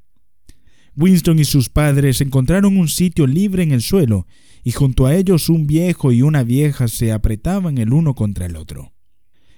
Winston 0.97 1.39
y 1.39 1.45
sus 1.45 1.69
padres 1.69 2.21
encontraron 2.21 2.75
un 2.75 2.89
sitio 2.89 3.27
libre 3.27 3.63
en 3.63 3.71
el 3.71 3.81
suelo, 3.81 4.25
y 4.63 4.71
junto 4.71 5.05
a 5.05 5.15
ellos 5.15 5.47
un 5.47 5.67
viejo 5.67 6.11
y 6.11 6.23
una 6.23 6.43
vieja 6.43 6.87
se 6.87 7.11
apretaban 7.11 7.77
el 7.77 7.93
uno 7.93 8.15
contra 8.15 8.47
el 8.47 8.55
otro. 8.55 8.93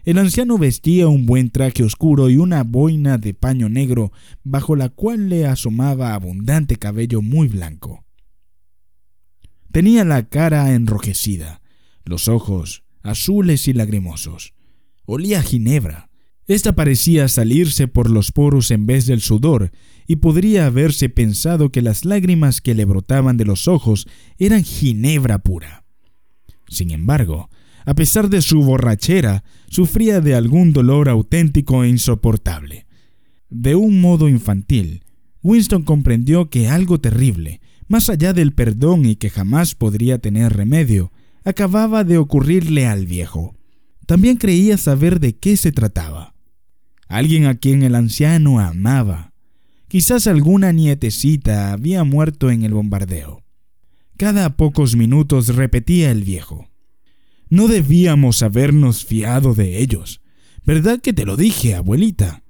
El 0.04 0.18
anciano 0.18 0.58
vestía 0.58 1.08
un 1.08 1.26
buen 1.26 1.50
traje 1.50 1.84
oscuro 1.84 2.30
y 2.30 2.38
una 2.38 2.64
boina 2.64 3.18
de 3.18 3.34
paño 3.34 3.70
negro, 3.70 4.12
bajo 4.44 4.76
la 4.76 4.90
cual 4.90 5.30
le 5.30 5.48
asomaba 5.48 6.14
abundante 6.14 6.76
cabello 6.76 7.22
muy 7.22 7.48
blanco. 7.48 8.06
Tenía 9.72 10.04
la 10.04 10.28
cara 10.28 10.74
enrojecida, 10.74 11.62
los 12.10 12.28
ojos 12.28 12.84
azules 13.02 13.68
y 13.68 13.74
lagrimosos. 13.74 14.54
Olía 15.06 15.40
a 15.40 15.44
ginebra, 15.44 16.10
esta 16.48 16.74
parecía 16.74 17.28
salirse 17.28 17.88
por 17.88 18.10
los 18.10 18.32
poros 18.32 18.72
en 18.72 18.86
vez 18.86 19.06
del 19.06 19.22
sudor, 19.22 19.72
y 20.08 20.18
podría 20.18 20.66
haberse 20.66 21.08
pensado 21.08 21.72
que 21.72 21.84
las 21.84 22.04
lágrimas 22.04 22.62
que 22.62 22.74
le 22.74 22.86
brotaban 22.86 23.38
de 23.38 23.46
los 23.46 23.68
ojos 23.68 24.08
eran 24.40 24.64
ginebra 24.64 25.38
pura. 25.38 25.86
Sin 26.68 26.90
embargo, 26.90 27.50
a 27.86 27.94
pesar 27.94 28.30
de 28.30 28.42
su 28.42 28.64
borrachera, 28.64 29.44
sufría 29.70 30.22
de 30.22 30.34
algún 30.34 30.74
dolor 30.74 31.10
auténtico 31.10 31.84
e 31.84 31.90
insoportable. 31.90 32.88
De 33.50 33.76
un 33.76 34.02
modo 34.02 34.28
infantil, 34.28 35.04
Winston 35.44 35.84
comprendió 35.84 36.50
que 36.50 36.68
algo 36.68 37.00
terrible, 37.00 37.62
más 37.88 38.10
allá 38.10 38.34
del 38.34 38.54
perdón 38.54 39.06
y 39.06 39.16
que 39.16 39.30
jamás 39.30 39.76
podría 39.76 40.18
tener 40.18 40.54
remedio, 40.54 41.12
acababa 41.44 42.04
de 42.04 42.18
ocurrirle 42.18 42.88
al 42.88 43.06
viejo. 43.06 43.56
También 44.06 44.38
creía 44.38 44.78
saber 44.78 45.20
de 45.20 45.38
qué 45.38 45.58
se 45.58 45.72
trataba 45.72 46.34
alguien 47.10 47.48
a 47.48 47.56
quien 47.56 47.84
el 47.84 47.96
anciano 47.96 48.60
amaba. 48.60 49.34
Quizás 49.90 50.28
alguna 50.28 50.72
nietecita 50.72 51.74
había 51.74 52.04
muerto 52.06 52.52
en 52.52 52.64
el 52.64 52.74
bombardeo. 52.74 53.44
Cada 54.16 54.56
pocos 54.56 54.96
minutos 54.96 55.56
repetía 55.56 56.12
el 56.12 56.24
viejo. 56.24 56.70
No 57.50 57.68
debíamos 57.68 58.44
habernos 58.44 59.04
fiado 59.04 59.56
de 59.56 59.80
ellos. 59.80 60.22
¿Verdad 60.64 61.02
que 61.02 61.14
te 61.14 61.26
lo 61.26 61.36
dije, 61.36 61.74
abuelita? 61.74 62.44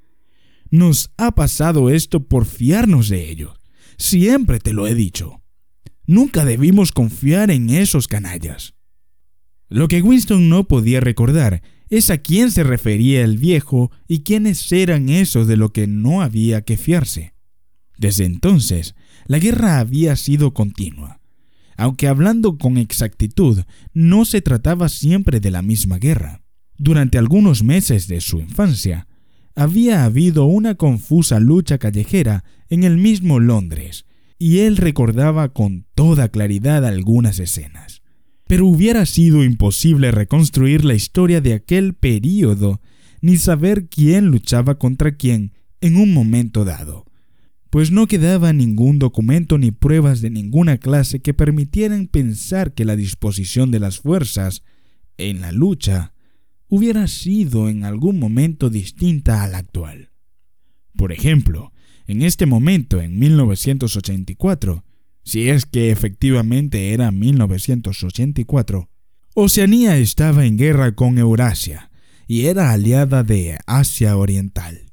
Nos 0.69 1.12
ha 1.17 1.31
pasado 1.31 1.89
esto 1.89 2.27
por 2.27 2.46
fiarnos 2.46 3.08
de 3.08 3.29
ellos. 3.29 3.53
Siempre 3.98 4.60
te 4.60 4.74
lo 4.74 4.88
he 4.88 4.93
dicho. 4.93 5.41
Nunca 6.05 6.43
debimos 6.43 6.91
confiar 6.91 7.50
en 7.50 7.69
esos 7.69 8.08
canallas. 8.08 8.74
Lo 9.69 9.88
que 9.88 10.01
Winston 10.01 10.49
no 10.49 10.67
podía 10.67 10.99
recordar 10.99 11.61
es 11.89 12.09
a 12.09 12.17
quién 12.17 12.49
se 12.49 12.63
refería 12.63 13.23
el 13.23 13.38
viejo 13.38 13.91
y 14.07 14.21
quiénes 14.21 14.71
eran 14.71 15.09
esos 15.09 15.47
de 15.47 15.57
lo 15.57 15.71
que 15.71 15.85
no 15.85 16.23
había 16.23 16.61
que 16.63 16.75
fiarse. 16.75 17.33
Desde 17.97 18.25
entonces, 18.25 18.95
la 19.25 19.38
guerra 19.38 19.79
había 19.79 20.15
sido 20.15 20.55
continua. 20.55 21.19
Aunque 21.77 22.07
hablando 22.07 22.57
con 22.57 22.77
exactitud, 22.77 23.61
no 23.93 24.25
se 24.25 24.41
trataba 24.41 24.89
siempre 24.89 25.39
de 25.39 25.51
la 25.51 25.61
misma 25.61 25.99
guerra. 25.99 26.41
Durante 26.77 27.17
algunos 27.19 27.63
meses 27.63 28.07
de 28.07 28.21
su 28.21 28.39
infancia, 28.39 29.07
había 29.55 30.03
habido 30.03 30.45
una 30.45 30.75
confusa 30.75 31.39
lucha 31.39 31.77
callejera 31.77 32.43
en 32.69 32.83
el 32.83 32.97
mismo 32.97 33.39
Londres, 33.39 34.05
y 34.39 34.59
él 34.59 34.77
recordaba 34.77 35.53
con 35.53 35.85
toda 35.93 36.29
claridad 36.29 36.85
algunas 36.85 37.39
escenas 37.39 37.99
pero 38.50 38.65
hubiera 38.65 39.06
sido 39.06 39.44
imposible 39.44 40.10
reconstruir 40.10 40.84
la 40.84 40.96
historia 40.96 41.39
de 41.39 41.53
aquel 41.53 41.94
período 41.94 42.82
ni 43.22 43.38
saber 43.38 43.89
quién 43.89 44.25
luchaba 44.25 44.79
contra 44.79 45.18
quién 45.18 45.53
en 45.82 45.98
un 45.98 46.15
momento 46.15 46.65
dado, 46.65 47.06
pues 47.70 47.91
no 47.91 48.08
quedaba 48.08 48.51
ningún 48.51 48.98
documento 48.98 49.60
ni 49.60 49.70
pruebas 49.70 50.22
de 50.22 50.32
ninguna 50.32 50.79
clase 50.79 51.20
que 51.20 51.36
permitieran 51.36 52.08
pensar 52.08 52.74
que 52.74 52.86
la 52.86 52.96
disposición 52.96 53.70
de 53.70 53.82
las 53.82 54.00
fuerzas 54.00 54.63
en 55.18 55.41
la 55.41 55.51
lucha 55.51 56.15
hubiera 56.70 57.06
sido 57.06 57.70
en 57.70 57.84
algún 57.84 58.18
momento 58.18 58.72
distinta 58.72 59.44
a 59.44 59.48
la 59.48 59.60
actual. 59.60 60.10
Por 60.96 61.12
ejemplo, 61.12 61.72
en 62.08 62.24
este 62.24 62.48
momento, 62.48 63.00
en 63.00 63.20
1984, 63.20 64.84
si 65.29 65.48
es 65.48 65.67
que 65.67 65.91
efectivamente 65.91 66.91
era 66.91 67.12
1984, 67.12 68.89
Oceanía 69.36 69.98
estaba 69.98 70.43
en 70.43 70.57
guerra 70.57 70.95
con 70.95 71.19
Eurasia 71.19 71.91
y 72.25 72.48
era 72.48 72.71
aliada 72.71 73.21
de 73.21 73.59
Asia 73.67 74.17
Oriental. 74.17 74.91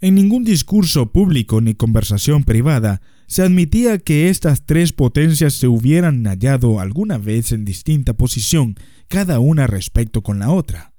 En 0.00 0.14
ningún 0.14 0.44
discurso 0.44 1.10
público 1.10 1.60
ni 1.60 1.74
conversación 1.74 2.44
privada 2.44 3.02
se 3.26 3.42
admitía 3.42 3.98
que 3.98 4.28
estas 4.28 4.64
tres 4.64 4.92
potencias 4.92 5.54
se 5.54 5.66
hubieran 5.66 6.22
hallado 6.22 6.78
alguna 6.78 7.18
vez 7.18 7.50
en 7.50 7.64
distinta 7.64 8.14
posición, 8.14 8.76
cada 9.08 9.40
una 9.40 9.66
respecto 9.66 10.22
con 10.22 10.38
la 10.38 10.52
otra. 10.52 10.94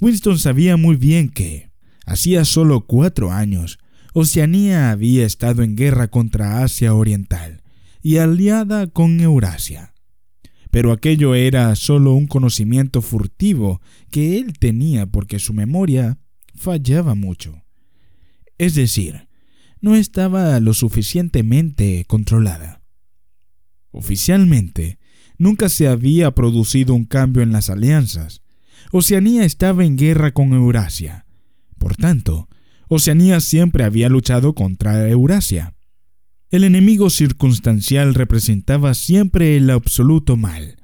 Winston 0.00 0.38
sabía 0.38 0.76
muy 0.76 0.94
bien 0.94 1.30
que, 1.30 1.72
hacía 2.06 2.44
solo 2.44 2.86
cuatro 2.86 3.32
años, 3.32 3.80
Oceanía 4.12 4.92
había 4.92 5.26
estado 5.26 5.64
en 5.64 5.74
guerra 5.74 6.06
contra 6.06 6.62
Asia 6.62 6.94
Oriental, 6.94 7.57
y 8.02 8.18
aliada 8.18 8.86
con 8.86 9.20
Eurasia. 9.20 9.94
pero 10.70 10.92
aquello 10.92 11.34
era 11.34 11.74
solo 11.76 12.12
un 12.12 12.26
conocimiento 12.26 13.00
furtivo 13.00 13.80
que 14.10 14.38
él 14.38 14.58
tenía 14.58 15.06
porque 15.06 15.38
su 15.38 15.54
memoria 15.54 16.18
fallaba 16.54 17.14
mucho. 17.14 17.62
Es 18.58 18.74
decir, 18.74 19.28
no 19.80 19.94
estaba 19.94 20.58
lo 20.60 20.74
suficientemente 20.74 22.04
controlada. 22.06 22.82
Oficialmente, 23.92 24.98
nunca 25.38 25.68
se 25.68 25.88
había 25.88 26.32
producido 26.32 26.94
un 26.94 27.04
cambio 27.04 27.42
en 27.42 27.52
las 27.52 27.70
alianzas. 27.70 28.42
Oceanía 28.92 29.44
estaba 29.44 29.84
en 29.84 29.96
guerra 29.96 30.32
con 30.32 30.52
Eurasia. 30.52 31.24
Por 31.78 31.96
tanto, 31.96 32.48
Oceanía 32.88 33.40
siempre 33.40 33.84
había 33.84 34.08
luchado 34.08 34.54
contra 34.54 35.08
Eurasia. 35.08 35.74
El 36.50 36.64
enemigo 36.64 37.10
circunstancial 37.10 38.14
representaba 38.14 38.94
siempre 38.94 39.58
el 39.58 39.68
absoluto 39.68 40.38
mal, 40.38 40.76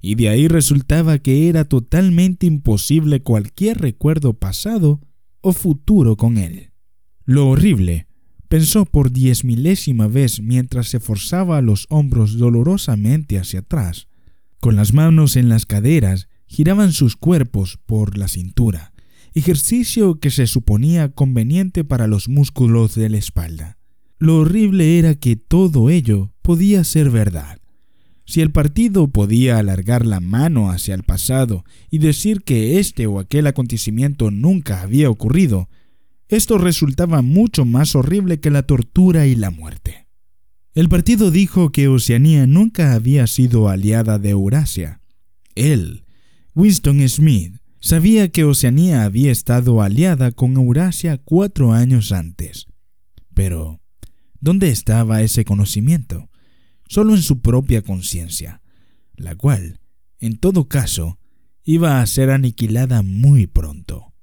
y 0.00 0.14
de 0.14 0.28
ahí 0.28 0.46
resultaba 0.46 1.18
que 1.18 1.48
era 1.48 1.64
totalmente 1.64 2.46
imposible 2.46 3.20
cualquier 3.20 3.80
recuerdo 3.80 4.34
pasado 4.34 5.00
o 5.40 5.52
futuro 5.52 6.16
con 6.16 6.38
él. 6.38 6.70
Lo 7.24 7.48
horrible, 7.48 8.06
pensó 8.48 8.84
por 8.84 9.10
diez 9.10 9.42
milésima 9.42 10.06
vez 10.06 10.40
mientras 10.40 10.86
se 10.86 11.00
forzaba 11.00 11.60
los 11.62 11.86
hombros 11.88 12.38
dolorosamente 12.38 13.40
hacia 13.40 13.60
atrás. 13.60 14.06
Con 14.60 14.76
las 14.76 14.92
manos 14.92 15.34
en 15.34 15.48
las 15.48 15.66
caderas, 15.66 16.28
giraban 16.46 16.92
sus 16.92 17.16
cuerpos 17.16 17.80
por 17.86 18.16
la 18.16 18.28
cintura, 18.28 18.92
ejercicio 19.34 20.20
que 20.20 20.30
se 20.30 20.46
suponía 20.46 21.08
conveniente 21.08 21.82
para 21.82 22.06
los 22.06 22.28
músculos 22.28 22.94
de 22.94 23.08
la 23.08 23.18
espalda. 23.18 23.77
Lo 24.18 24.38
horrible 24.38 24.98
era 24.98 25.14
que 25.14 25.36
todo 25.36 25.90
ello 25.90 26.32
podía 26.42 26.82
ser 26.84 27.10
verdad. 27.10 27.58
Si 28.24 28.40
el 28.40 28.50
partido 28.50 29.08
podía 29.08 29.58
alargar 29.58 30.04
la 30.04 30.20
mano 30.20 30.70
hacia 30.70 30.94
el 30.94 31.02
pasado 31.02 31.64
y 31.88 31.98
decir 31.98 32.42
que 32.42 32.78
este 32.78 33.06
o 33.06 33.20
aquel 33.20 33.46
acontecimiento 33.46 34.30
nunca 34.30 34.82
había 34.82 35.08
ocurrido, 35.08 35.68
esto 36.28 36.58
resultaba 36.58 37.22
mucho 37.22 37.64
más 37.64 37.94
horrible 37.94 38.38
que 38.38 38.50
la 38.50 38.64
tortura 38.64 39.26
y 39.26 39.34
la 39.34 39.50
muerte. 39.50 40.08
El 40.74 40.88
partido 40.88 41.30
dijo 41.30 41.72
que 41.72 41.88
Oceanía 41.88 42.46
nunca 42.46 42.92
había 42.92 43.26
sido 43.26 43.68
aliada 43.68 44.18
de 44.18 44.30
Eurasia. 44.30 45.00
Él, 45.54 46.04
Winston 46.54 47.08
Smith, 47.08 47.56
sabía 47.80 48.28
que 48.28 48.44
Oceanía 48.44 49.04
había 49.04 49.32
estado 49.32 49.80
aliada 49.80 50.32
con 50.32 50.56
Eurasia 50.56 51.16
cuatro 51.16 51.72
años 51.72 52.12
antes. 52.12 52.66
Pero, 53.32 53.80
¿Dónde 54.40 54.70
estaba 54.70 55.22
ese 55.22 55.44
conocimiento? 55.44 56.30
Solo 56.86 57.14
en 57.14 57.22
su 57.22 57.40
propia 57.40 57.82
conciencia, 57.82 58.62
la 59.14 59.34
cual, 59.34 59.80
en 60.18 60.38
todo 60.38 60.68
caso, 60.68 61.18
iba 61.64 62.00
a 62.00 62.06
ser 62.06 62.30
aniquilada 62.30 63.02
muy 63.02 63.46
pronto. 63.46 64.14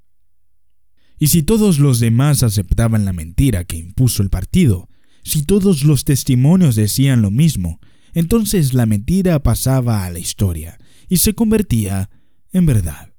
Y 1.19 1.27
si 1.27 1.43
todos 1.43 1.79
los 1.79 2.00
demás 2.00 2.43
aceptaban 2.43 3.05
la 3.05 3.13
mentira 3.13 3.63
que 3.63 3.77
impuso 3.77 4.24
el 4.24 4.29
partido, 4.29 4.89
si 5.24 5.43
todos 5.43 5.84
los 5.84 6.05
testimonios 6.05 6.75
decían 6.75 7.22
lo 7.22 7.31
mismo, 7.31 7.79
entonces 8.13 8.74
la 8.74 8.86
mentira 8.86 9.41
pasaba 9.41 10.05
a 10.05 10.10
la 10.12 10.19
historia 10.19 10.77
y 11.10 11.17
se 11.17 11.34
convertía 11.34 12.10
en 12.51 12.65
verdad. 12.65 13.13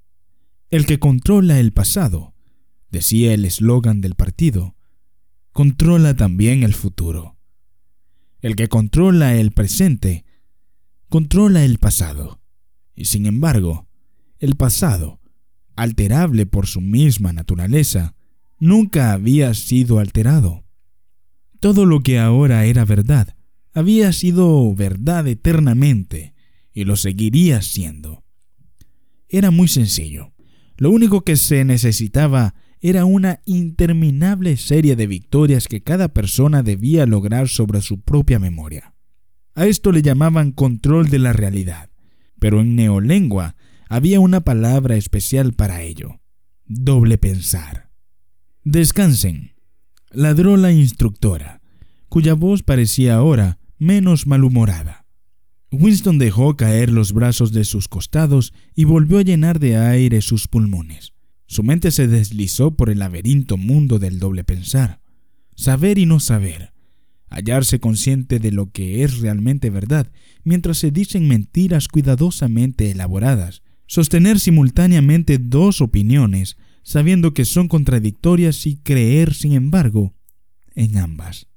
El 0.70 0.86
que 0.86 0.98
controla 0.98 1.60
el 1.60 1.72
pasado, 1.72 2.34
decía 2.90 3.34
el 3.34 3.44
eslogan 3.44 4.00
del 4.00 4.14
partido, 4.14 4.75
controla 5.56 6.12
también 6.12 6.64
el 6.64 6.74
futuro. 6.74 7.38
El 8.42 8.56
que 8.56 8.68
controla 8.68 9.36
el 9.36 9.52
presente, 9.52 10.26
controla 11.08 11.64
el 11.64 11.78
pasado. 11.78 12.42
Y 12.94 13.06
sin 13.06 13.24
embargo, 13.24 13.88
el 14.38 14.56
pasado, 14.56 15.18
alterable 15.74 16.44
por 16.44 16.66
su 16.66 16.82
misma 16.82 17.32
naturaleza, 17.32 18.14
nunca 18.58 19.14
había 19.14 19.54
sido 19.54 19.98
alterado. 19.98 20.66
Todo 21.58 21.86
lo 21.86 22.02
que 22.02 22.18
ahora 22.18 22.66
era 22.66 22.84
verdad 22.84 23.34
había 23.72 24.12
sido 24.12 24.74
verdad 24.74 25.26
eternamente 25.26 26.34
y 26.74 26.84
lo 26.84 26.96
seguiría 26.96 27.62
siendo. 27.62 28.24
Era 29.26 29.50
muy 29.50 29.68
sencillo. 29.68 30.34
Lo 30.76 30.90
único 30.90 31.22
que 31.22 31.36
se 31.36 31.64
necesitaba 31.64 32.54
era 32.88 33.04
una 33.04 33.40
interminable 33.46 34.56
serie 34.56 34.94
de 34.94 35.08
victorias 35.08 35.66
que 35.66 35.82
cada 35.82 36.06
persona 36.06 36.62
debía 36.62 37.04
lograr 37.04 37.48
sobre 37.48 37.80
su 37.80 38.00
propia 38.00 38.38
memoria. 38.38 38.94
A 39.56 39.66
esto 39.66 39.90
le 39.90 40.02
llamaban 40.02 40.52
control 40.52 41.08
de 41.08 41.18
la 41.18 41.32
realidad, 41.32 41.90
pero 42.38 42.60
en 42.60 42.76
neolengua 42.76 43.56
había 43.88 44.20
una 44.20 44.42
palabra 44.42 44.94
especial 44.94 45.52
para 45.52 45.82
ello, 45.82 46.20
doble 46.64 47.18
pensar. 47.18 47.90
Descansen, 48.62 49.54
ladró 50.12 50.56
la 50.56 50.70
instructora, 50.70 51.62
cuya 52.08 52.34
voz 52.34 52.62
parecía 52.62 53.16
ahora 53.16 53.58
menos 53.78 54.28
malhumorada. 54.28 55.06
Winston 55.72 56.18
dejó 56.18 56.56
caer 56.56 56.92
los 56.92 57.12
brazos 57.12 57.50
de 57.50 57.64
sus 57.64 57.88
costados 57.88 58.52
y 58.76 58.84
volvió 58.84 59.18
a 59.18 59.22
llenar 59.22 59.58
de 59.58 59.76
aire 59.76 60.22
sus 60.22 60.46
pulmones. 60.46 61.15
Su 61.46 61.62
mente 61.62 61.90
se 61.90 62.08
deslizó 62.08 62.76
por 62.76 62.90
el 62.90 62.98
laberinto 62.98 63.56
mundo 63.56 63.98
del 63.98 64.18
doble 64.18 64.44
pensar, 64.44 65.00
saber 65.54 65.98
y 65.98 66.06
no 66.06 66.20
saber, 66.20 66.72
hallarse 67.28 67.80
consciente 67.80 68.38
de 68.38 68.52
lo 68.52 68.70
que 68.70 69.04
es 69.04 69.18
realmente 69.18 69.70
verdad 69.70 70.10
mientras 70.44 70.78
se 70.78 70.90
dicen 70.90 71.28
mentiras 71.28 71.88
cuidadosamente 71.88 72.90
elaboradas, 72.90 73.62
sostener 73.86 74.40
simultáneamente 74.40 75.38
dos 75.38 75.80
opiniones 75.80 76.56
sabiendo 76.86 77.34
que 77.34 77.44
son 77.44 77.66
contradictorias 77.66 78.64
y 78.64 78.76
creer, 78.76 79.34
sin 79.34 79.54
embargo, 79.54 80.14
en 80.76 80.98
ambas. 80.98 81.48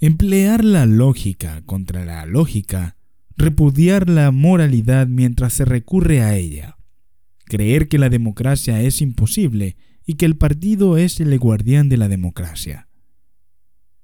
Emplear 0.00 0.64
la 0.64 0.84
lógica 0.84 1.62
contra 1.64 2.04
la 2.04 2.26
lógica, 2.26 2.96
repudiar 3.36 4.10
la 4.10 4.32
moralidad 4.32 5.06
mientras 5.06 5.52
se 5.52 5.64
recurre 5.64 6.22
a 6.22 6.36
ella, 6.36 6.76
creer 7.50 7.88
que 7.88 7.98
la 7.98 8.08
democracia 8.08 8.80
es 8.80 9.02
imposible 9.02 9.76
y 10.06 10.14
que 10.14 10.24
el 10.24 10.36
partido 10.36 10.96
es 10.96 11.20
el 11.20 11.36
guardián 11.38 11.88
de 11.88 11.96
la 11.96 12.08
democracia. 12.08 12.88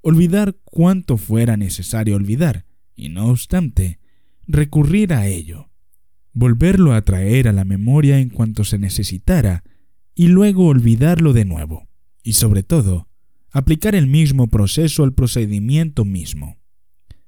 Olvidar 0.02 0.56
cuanto 0.64 1.16
fuera 1.16 1.56
necesario 1.56 2.16
olvidar, 2.16 2.66
y 2.96 3.08
no 3.08 3.28
obstante, 3.28 4.00
recurrir 4.48 5.14
a 5.14 5.28
ello, 5.28 5.70
volverlo 6.32 6.92
a 6.92 7.02
traer 7.02 7.46
a 7.46 7.52
la 7.52 7.64
memoria 7.64 8.18
en 8.18 8.30
cuanto 8.30 8.64
se 8.64 8.78
necesitara, 8.78 9.62
y 10.14 10.26
luego 10.26 10.66
olvidarlo 10.66 11.32
de 11.32 11.44
nuevo, 11.44 11.88
y 12.24 12.32
sobre 12.32 12.64
todo, 12.64 13.08
aplicar 13.50 13.94
el 13.94 14.08
mismo 14.08 14.48
proceso 14.48 15.04
al 15.04 15.14
procedimiento 15.14 16.04
mismo. 16.04 16.58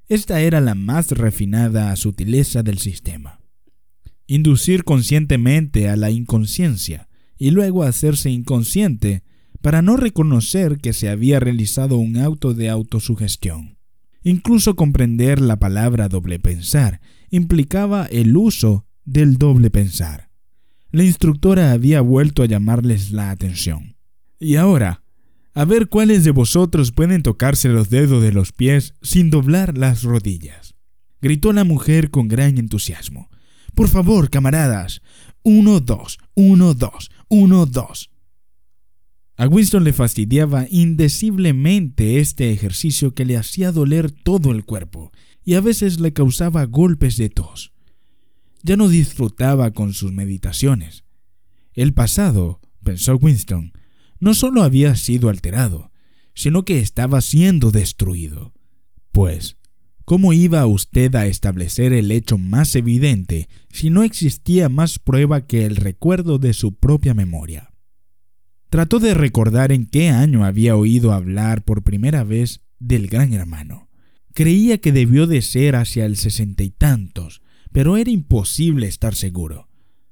Esta 0.09 0.41
era 0.41 0.61
la 0.61 0.75
más 0.75 1.13
refinada 1.13 1.95
sutileza 1.95 2.63
del 2.65 2.79
sistema 2.79 3.38
inducir 4.29 4.85
conscientemente 4.85 5.89
a 5.89 5.97
la 5.97 6.11
inconsciencia 6.11 7.09
y 7.37 7.51
luego 7.51 7.83
hacerse 7.83 8.31
inconsciente 8.31 9.25
para 9.61 9.83
no 9.83 9.97
reconocer 9.97 10.79
que 10.79 10.93
se 10.93 11.09
había 11.09 11.41
realizado 11.41 11.97
un 11.97 12.17
auto 12.19 12.55
de 12.55 12.69
autosugestión. 12.69 13.79
Incluso 14.23 14.77
comprender 14.77 15.41
la 15.41 15.59
palabra 15.59 16.09
doble 16.09 16.39
pensar 16.39 17.01
implicaba 17.31 18.07
el 18.07 18.37
uso 18.37 18.87
del 19.05 19.39
doble 19.39 19.71
pensar. 19.71 20.31
La 20.91 21.05
instructora 21.05 21.73
había 21.73 22.01
vuelto 22.03 22.43
a 22.43 22.47
llamarles 22.47 23.11
la 23.11 23.31
atención. 23.31 23.97
Y 24.39 24.57
ahora, 24.57 25.03
a 25.55 25.65
ver 25.65 25.89
cuáles 25.89 26.25
de 26.25 26.31
vosotros 26.31 26.93
pueden 26.93 27.23
tocarse 27.23 27.69
los 27.69 27.91
dedos 27.91 28.23
de 28.23 28.33
los 28.33 28.53
pies 28.53 28.95
sin 29.03 29.31
doblar 29.31 29.77
las 29.77 30.03
rodillas. 30.03 30.75
Gritó 31.21 31.53
la 31.53 31.65
mujer 31.65 32.11
con 32.11 32.29
gran 32.29 32.59
entusiasmo. 32.59 33.29
Por 33.79 33.89
favor, 33.89 34.29
camaradas. 34.29 35.03
Uno, 35.45 35.79
dos, 35.79 36.19
uno, 36.35 36.75
dos, 36.75 37.13
uno, 37.29 37.65
dos. 37.65 38.11
A 39.37 39.47
Winston 39.47 39.85
le 39.85 39.93
fastidiaba 39.93 40.67
indeciblemente 40.69 42.19
este 42.19 42.51
ejercicio 42.51 43.15
que 43.15 43.25
le 43.25 43.37
hacía 43.37 43.71
doler 43.71 44.11
todo 44.11 44.51
el 44.51 44.65
cuerpo 44.65 45.13
y 45.45 45.55
a 45.55 45.61
veces 45.61 46.01
le 46.01 46.13
causaba 46.13 46.65
golpes 46.65 47.17
de 47.19 47.29
tos. 47.29 47.73
Ya 48.65 48.77
no 48.77 48.89
disfrutaba 48.89 49.71
con 49.71 49.93
sus 49.93 50.11
meditaciones. 50.11 51.05
El 51.73 51.95
pasado, 51.95 52.61
pensó 52.83 53.15
Winston, 53.15 53.71
no 54.19 54.35
solo 54.35 54.65
había 54.65 54.97
sido 54.97 55.29
alterado, 55.29 55.93
sino 56.35 56.65
que 56.65 56.81
estaba 56.81 57.21
siendo 57.21 57.71
destruido. 57.71 58.55
Pues, 59.13 59.57
¿Cómo 60.09 60.33
iba 60.33 60.65
usted 60.65 61.15
a 61.17 61.27
establecer 61.27 61.93
el 61.93 62.11
hecho 62.13 62.39
más 62.39 62.75
evidente 62.77 63.47
si 63.71 63.91
no 63.91 64.03
existía 64.03 64.71
más 64.71 64.99
prueba 64.99 65.47
que 65.47 65.67
el 65.67 65.77
recuerdo 65.77 66.39
de 66.39 66.55
su 66.55 66.73
propia 66.77 67.13
memoria? 67.13 67.75
Trató 68.71 69.01
de 69.01 69.13
recordar 69.13 69.71
en 69.71 69.85
qué 69.85 70.09
año 70.09 70.47
había 70.47 70.77
oído 70.77 71.13
hablar 71.13 71.63
por 71.63 71.83
primera 71.83 72.25
vez 72.25 72.63
del 72.79 73.09
gran 73.09 73.35
hermano. 73.35 73.91
Creía 74.33 74.79
que 74.79 74.93
debió 74.93 75.27
de 75.27 75.43
ser 75.43 75.77
hacia 75.77 76.07
el 76.07 76.17
sesenta 76.17 76.63
y 76.63 76.71
tantos, 76.71 77.43
pero 77.71 77.99
era 77.99 78.11
imposible 78.11 78.87
estar 78.87 79.15
seguro. 79.15 79.69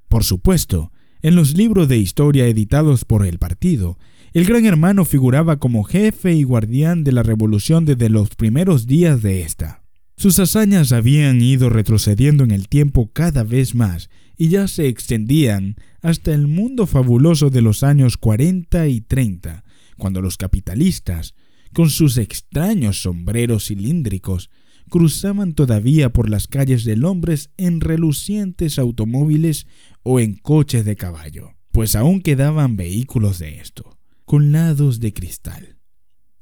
Por 0.08 0.24
supuesto, 0.24 0.92
en 1.22 1.36
los 1.36 1.56
libros 1.56 1.88
de 1.88 1.96
historia 1.96 2.46
editados 2.46 3.06
por 3.06 3.24
el 3.24 3.38
partido, 3.38 3.98
el 4.34 4.44
gran 4.44 4.66
hermano 4.66 5.06
figuraba 5.06 5.56
como 5.56 5.84
jefe 5.84 6.34
y 6.34 6.42
guardián 6.42 7.02
de 7.02 7.12
la 7.12 7.22
revolución 7.22 7.86
desde 7.86 8.10
los 8.10 8.36
primeros 8.36 8.86
días 8.86 9.22
de 9.22 9.40
esta. 9.40 9.85
Sus 10.16 10.38
hazañas 10.38 10.92
habían 10.92 11.42
ido 11.42 11.68
retrocediendo 11.68 12.42
en 12.42 12.50
el 12.50 12.68
tiempo 12.68 13.10
cada 13.12 13.44
vez 13.44 13.74
más 13.74 14.08
y 14.38 14.48
ya 14.48 14.66
se 14.66 14.88
extendían 14.88 15.76
hasta 16.00 16.32
el 16.32 16.46
mundo 16.46 16.86
fabuloso 16.86 17.50
de 17.50 17.60
los 17.60 17.82
años 17.82 18.16
40 18.16 18.88
y 18.88 19.02
30, 19.02 19.62
cuando 19.98 20.22
los 20.22 20.38
capitalistas, 20.38 21.34
con 21.74 21.90
sus 21.90 22.16
extraños 22.16 23.02
sombreros 23.02 23.66
cilíndricos, 23.66 24.48
cruzaban 24.88 25.52
todavía 25.52 26.10
por 26.10 26.30
las 26.30 26.46
calles 26.46 26.84
de 26.84 26.96
Londres 26.96 27.50
en 27.58 27.82
relucientes 27.82 28.78
automóviles 28.78 29.66
o 30.02 30.18
en 30.18 30.36
coches 30.36 30.86
de 30.86 30.96
caballo, 30.96 31.50
pues 31.72 31.94
aún 31.94 32.22
quedaban 32.22 32.76
vehículos 32.76 33.38
de 33.38 33.58
esto, 33.60 33.98
con 34.24 34.50
lados 34.50 34.98
de 35.00 35.12
cristal. 35.12 35.76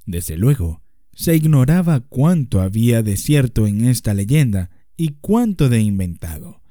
Desde 0.06 0.36
luego, 0.36 0.83
se 1.14 1.36
ignoraba 1.36 2.00
cuánto 2.00 2.60
había 2.60 3.02
de 3.02 3.16
cierto 3.16 3.66
en 3.66 3.84
esta 3.84 4.14
leyenda 4.14 4.70
y 4.96 5.16
cuánto 5.20 5.68
de 5.68 5.80
inventado. 5.80 6.62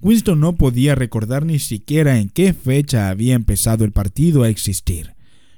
Winston 0.00 0.40
no 0.40 0.56
podía 0.56 0.94
recordar 0.94 1.44
ni 1.46 1.58
siquiera 1.58 2.18
en 2.18 2.28
qué 2.28 2.52
fecha 2.52 3.08
había 3.08 3.34
empezado 3.34 3.84
el 3.84 3.92
partido 3.92 4.42
a 4.42 4.48
existir. 4.48 5.14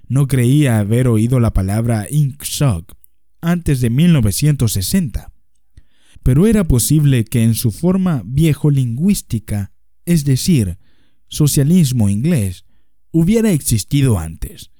No 0.07 0.27
creía 0.27 0.79
haber 0.79 1.09
oído 1.09 1.41
la 1.41 1.53
palabra 1.53 2.07
Shock 2.11 2.95
antes 3.41 3.81
de 3.81 3.91
1960. 3.91 5.33
Pero 6.23 6.47
era 6.47 6.65
posible 6.65 7.25
que 7.25 7.43
en 7.43 7.55
su 7.55 7.71
forma 7.71 8.23
viejo 8.25 8.71
lingüística, 8.71 9.73
es 10.05 10.25
decir, 10.25 10.79
socialismo 11.29 12.09
inglés, 12.09 12.65
hubiera 13.11 13.51
existido 13.53 14.19
antes. 14.19 14.71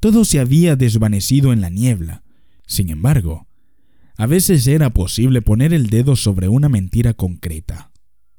Todo 0.00 0.24
se 0.24 0.40
había 0.40 0.76
desvanecido 0.76 1.52
en 1.52 1.60
la 1.60 1.70
niebla. 1.70 2.23
Sin 2.66 2.90
embargo, 2.90 3.46
a 4.16 4.26
veces 4.26 4.66
era 4.66 4.90
posible 4.90 5.42
poner 5.42 5.74
el 5.74 5.88
dedo 5.88 6.16
sobre 6.16 6.48
una 6.48 6.68
mentira 6.68 7.14
concreta. 7.14 7.90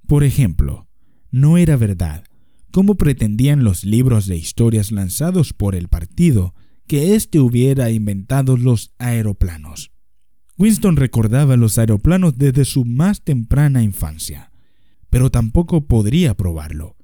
Por 0.08 0.24
ejemplo, 0.24 0.88
no 1.32 1.58
era 1.58 1.76
verdad, 1.76 2.24
como 2.72 2.96
pretendían 2.96 3.64
los 3.64 3.84
libros 3.84 4.26
de 4.26 4.38
historias 4.38 4.92
lanzados 4.92 5.54
por 5.54 5.76
el 5.76 5.88
partido, 5.88 6.54
que 6.88 7.16
éste 7.16 7.40
hubiera 7.40 7.90
inventado 7.90 8.58
los 8.58 8.94
aeroplanos. 9.00 9.92
Winston 10.58 10.96
recordaba 10.96 11.58
los 11.58 11.78
aeroplanos 11.78 12.38
desde 12.38 12.64
su 12.64 12.86
más 12.86 13.24
temprana 13.24 13.84
infancia, 13.84 14.52
pero 15.10 15.30
tampoco 15.30 15.88
podría 15.88 16.36
probarlo. 16.36 16.96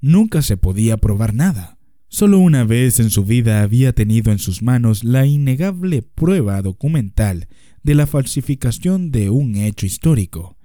Nunca 0.00 0.42
se 0.42 0.56
podía 0.56 0.96
probar 0.96 1.34
nada. 1.34 1.78
Solo 2.12 2.40
una 2.40 2.64
vez 2.64 3.00
en 3.00 3.08
su 3.08 3.24
vida 3.24 3.62
había 3.62 3.94
tenido 3.94 4.32
en 4.32 4.38
sus 4.38 4.60
manos 4.60 5.02
la 5.02 5.24
innegable 5.24 6.02
prueba 6.02 6.60
documental 6.60 7.48
de 7.82 7.94
la 7.94 8.06
falsificación 8.06 9.10
de 9.10 9.30
un 9.30 9.56
hecho 9.56 9.86
histórico. 9.86 10.58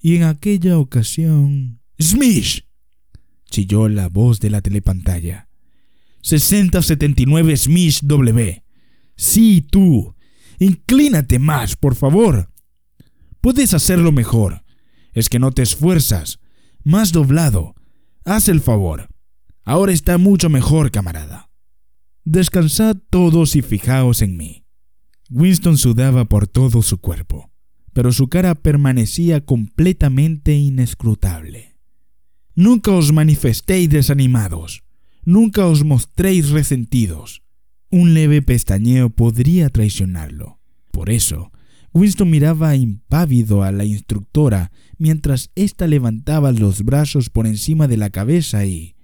Y 0.00 0.14
en 0.14 0.22
aquella 0.22 0.78
ocasión... 0.78 1.80
¡Smish! 2.00 2.68
chilló 3.50 3.88
la 3.88 4.08
voz 4.08 4.38
de 4.38 4.50
la 4.50 4.60
telepantalla. 4.60 5.48
6079 6.22 7.56
Smish 7.56 8.02
W. 8.02 8.62
Sí, 9.16 9.66
tú. 9.68 10.14
Inclínate 10.60 11.40
más, 11.40 11.74
por 11.74 11.96
favor. 11.96 12.48
Puedes 13.40 13.74
hacerlo 13.74 14.12
mejor. 14.12 14.62
Es 15.14 15.28
que 15.28 15.40
no 15.40 15.50
te 15.50 15.62
esfuerzas. 15.62 16.38
Más 16.84 17.10
doblado. 17.10 17.74
Haz 18.24 18.48
el 18.48 18.60
favor. 18.60 19.09
Ahora 19.70 19.92
está 19.92 20.18
mucho 20.18 20.50
mejor, 20.50 20.90
camarada. 20.90 21.48
Descansad 22.24 22.96
todos 23.08 23.54
y 23.54 23.62
fijaos 23.62 24.20
en 24.20 24.36
mí. 24.36 24.64
Winston 25.30 25.78
sudaba 25.78 26.24
por 26.24 26.48
todo 26.48 26.82
su 26.82 26.98
cuerpo, 26.98 27.52
pero 27.92 28.10
su 28.10 28.26
cara 28.26 28.56
permanecía 28.56 29.44
completamente 29.44 30.56
inescrutable. 30.56 31.76
Nunca 32.56 32.90
os 32.90 33.12
manifestéis 33.12 33.88
desanimados, 33.88 34.82
nunca 35.24 35.64
os 35.66 35.84
mostréis 35.84 36.50
resentidos. 36.50 37.44
Un 37.92 38.12
leve 38.12 38.42
pestañeo 38.42 39.10
podría 39.10 39.68
traicionarlo. 39.68 40.58
Por 40.90 41.10
eso, 41.10 41.52
Winston 41.94 42.28
miraba 42.28 42.74
impávido 42.74 43.62
a 43.62 43.70
la 43.70 43.84
instructora 43.84 44.72
mientras 44.98 45.52
ésta 45.54 45.86
levantaba 45.86 46.50
los 46.50 46.82
brazos 46.82 47.30
por 47.30 47.46
encima 47.46 47.86
de 47.86 47.98
la 47.98 48.10
cabeza 48.10 48.66
y, 48.66 48.96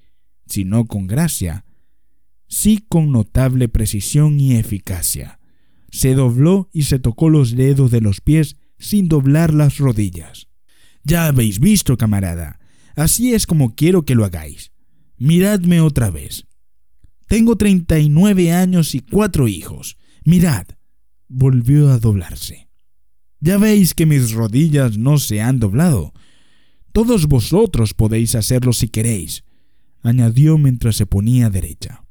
si 0.47 0.65
no 0.65 0.87
con 0.87 1.07
gracia, 1.07 1.65
sí 2.49 2.85
con 2.89 3.13
notable 3.13 3.69
precisión 3.69 4.41
y 4.41 4.57
eficacia. 4.57 5.41
Se 5.91 6.15
dobló 6.15 6.69
y 6.73 6.83
se 6.83 6.99
tocó 6.99 7.31
los 7.31 7.57
dedos 7.57 7.91
de 7.91 8.01
los 8.01 8.21
pies 8.21 8.57
sin 8.79 9.09
doblar 9.09 9.55
las 9.55 9.79
rodillas. 9.79 10.49
Ya 11.03 11.27
habéis 11.27 11.61
visto, 11.61 11.97
camarada. 11.97 12.59
Así 12.97 13.35
es 13.35 13.47
como 13.47 13.75
quiero 13.75 14.05
que 14.05 14.15
lo 14.15 14.25
hagáis. 14.25 14.73
Miradme 15.19 15.81
otra 15.81 16.11
vez. 16.11 16.47
Tengo 17.29 17.57
treinta 17.57 17.99
y 17.99 18.09
nueve 18.09 18.53
años 18.53 18.95
y 18.95 19.01
cuatro 19.01 19.49
hijos. 19.49 19.97
Mirad. 20.25 20.67
Volvió 21.29 21.91
a 21.91 21.99
doblarse. 21.99 22.69
Ya 23.41 23.59
veis 23.59 23.95
que 23.95 24.07
mis 24.07 24.33
rodillas 24.33 24.99
no 24.99 25.19
se 25.19 25.41
han 25.41 25.59
doblado. 25.59 26.13
Todos 26.93 27.27
vosotros 27.27 27.95
podéis 27.95 28.35
hacerlo 28.35 28.73
si 28.73 28.89
queréis 28.89 29.46
añadió 30.09 30.59
mientras 30.59 30.97
se 30.97 31.07
ponía 31.07 31.51
derecha. 31.51 32.05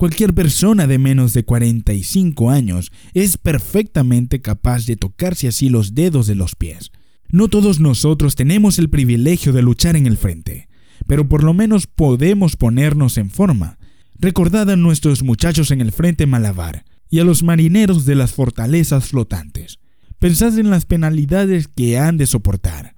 Cualquier 0.00 0.32
persona 0.32 0.86
de 0.86 0.98
menos 0.98 1.34
de 1.34 1.44
45 1.44 2.50
años 2.50 2.90
es 3.12 3.36
perfectamente 3.36 4.40
capaz 4.40 4.86
de 4.86 4.96
tocarse 4.96 5.46
así 5.48 5.68
los 5.68 5.94
dedos 5.94 6.26
de 6.26 6.34
los 6.34 6.56
pies. 6.56 6.90
No 7.28 7.48
todos 7.48 7.80
nosotros 7.80 8.34
tenemos 8.34 8.78
el 8.78 8.88
privilegio 8.88 9.52
de 9.52 9.60
luchar 9.60 9.96
en 9.96 10.06
el 10.06 10.16
frente, 10.16 10.68
pero 11.06 11.28
por 11.28 11.44
lo 11.44 11.52
menos 11.52 11.86
podemos 11.86 12.56
ponernos 12.56 13.18
en 13.18 13.28
forma. 13.28 13.78
Recordad 14.18 14.70
a 14.70 14.76
nuestros 14.76 15.22
muchachos 15.22 15.70
en 15.70 15.80
el 15.80 15.92
frente 15.92 16.26
malabar 16.26 16.84
y 17.10 17.18
a 17.18 17.24
los 17.24 17.42
marineros 17.42 18.04
de 18.06 18.14
las 18.14 18.32
fortalezas 18.32 19.08
flotantes. 19.08 19.80
Pensad 20.18 20.58
en 20.58 20.70
las 20.70 20.86
penalidades 20.86 21.68
que 21.68 21.98
han 21.98 22.16
de 22.16 22.26
soportar. 22.26 22.94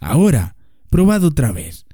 Ahora, 0.00 0.56
probad 0.88 1.24
otra 1.24 1.52
vez. 1.52 1.86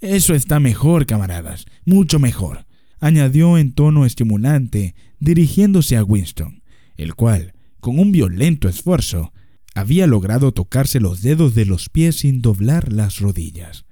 Eso 0.00 0.34
está 0.34 0.60
mejor, 0.60 1.06
camaradas, 1.06 1.66
mucho 1.84 2.18
mejor, 2.18 2.66
añadió 3.00 3.58
en 3.58 3.72
tono 3.72 4.06
estimulante, 4.06 4.94
dirigiéndose 5.18 5.96
a 5.96 6.04
Winston, 6.04 6.62
el 6.96 7.14
cual, 7.14 7.54
con 7.80 7.98
un 7.98 8.12
violento 8.12 8.68
esfuerzo, 8.68 9.32
había 9.74 10.06
logrado 10.06 10.52
tocarse 10.52 11.00
los 11.00 11.22
dedos 11.22 11.54
de 11.54 11.64
los 11.64 11.88
pies 11.88 12.20
sin 12.20 12.42
doblar 12.42 12.92
las 12.92 13.18
rodillas. 13.18 13.86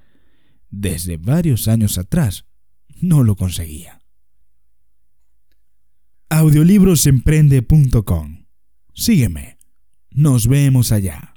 Desde 0.70 1.16
varios 1.16 1.68
años 1.68 1.98
atrás 1.98 2.44
no 3.00 3.22
lo 3.22 3.36
conseguía. 3.36 4.00
Audiolibrosemprende.com 6.28 8.46
Sígueme. 8.92 9.58
Nos 10.10 10.48
vemos 10.48 10.90
allá. 10.90 11.35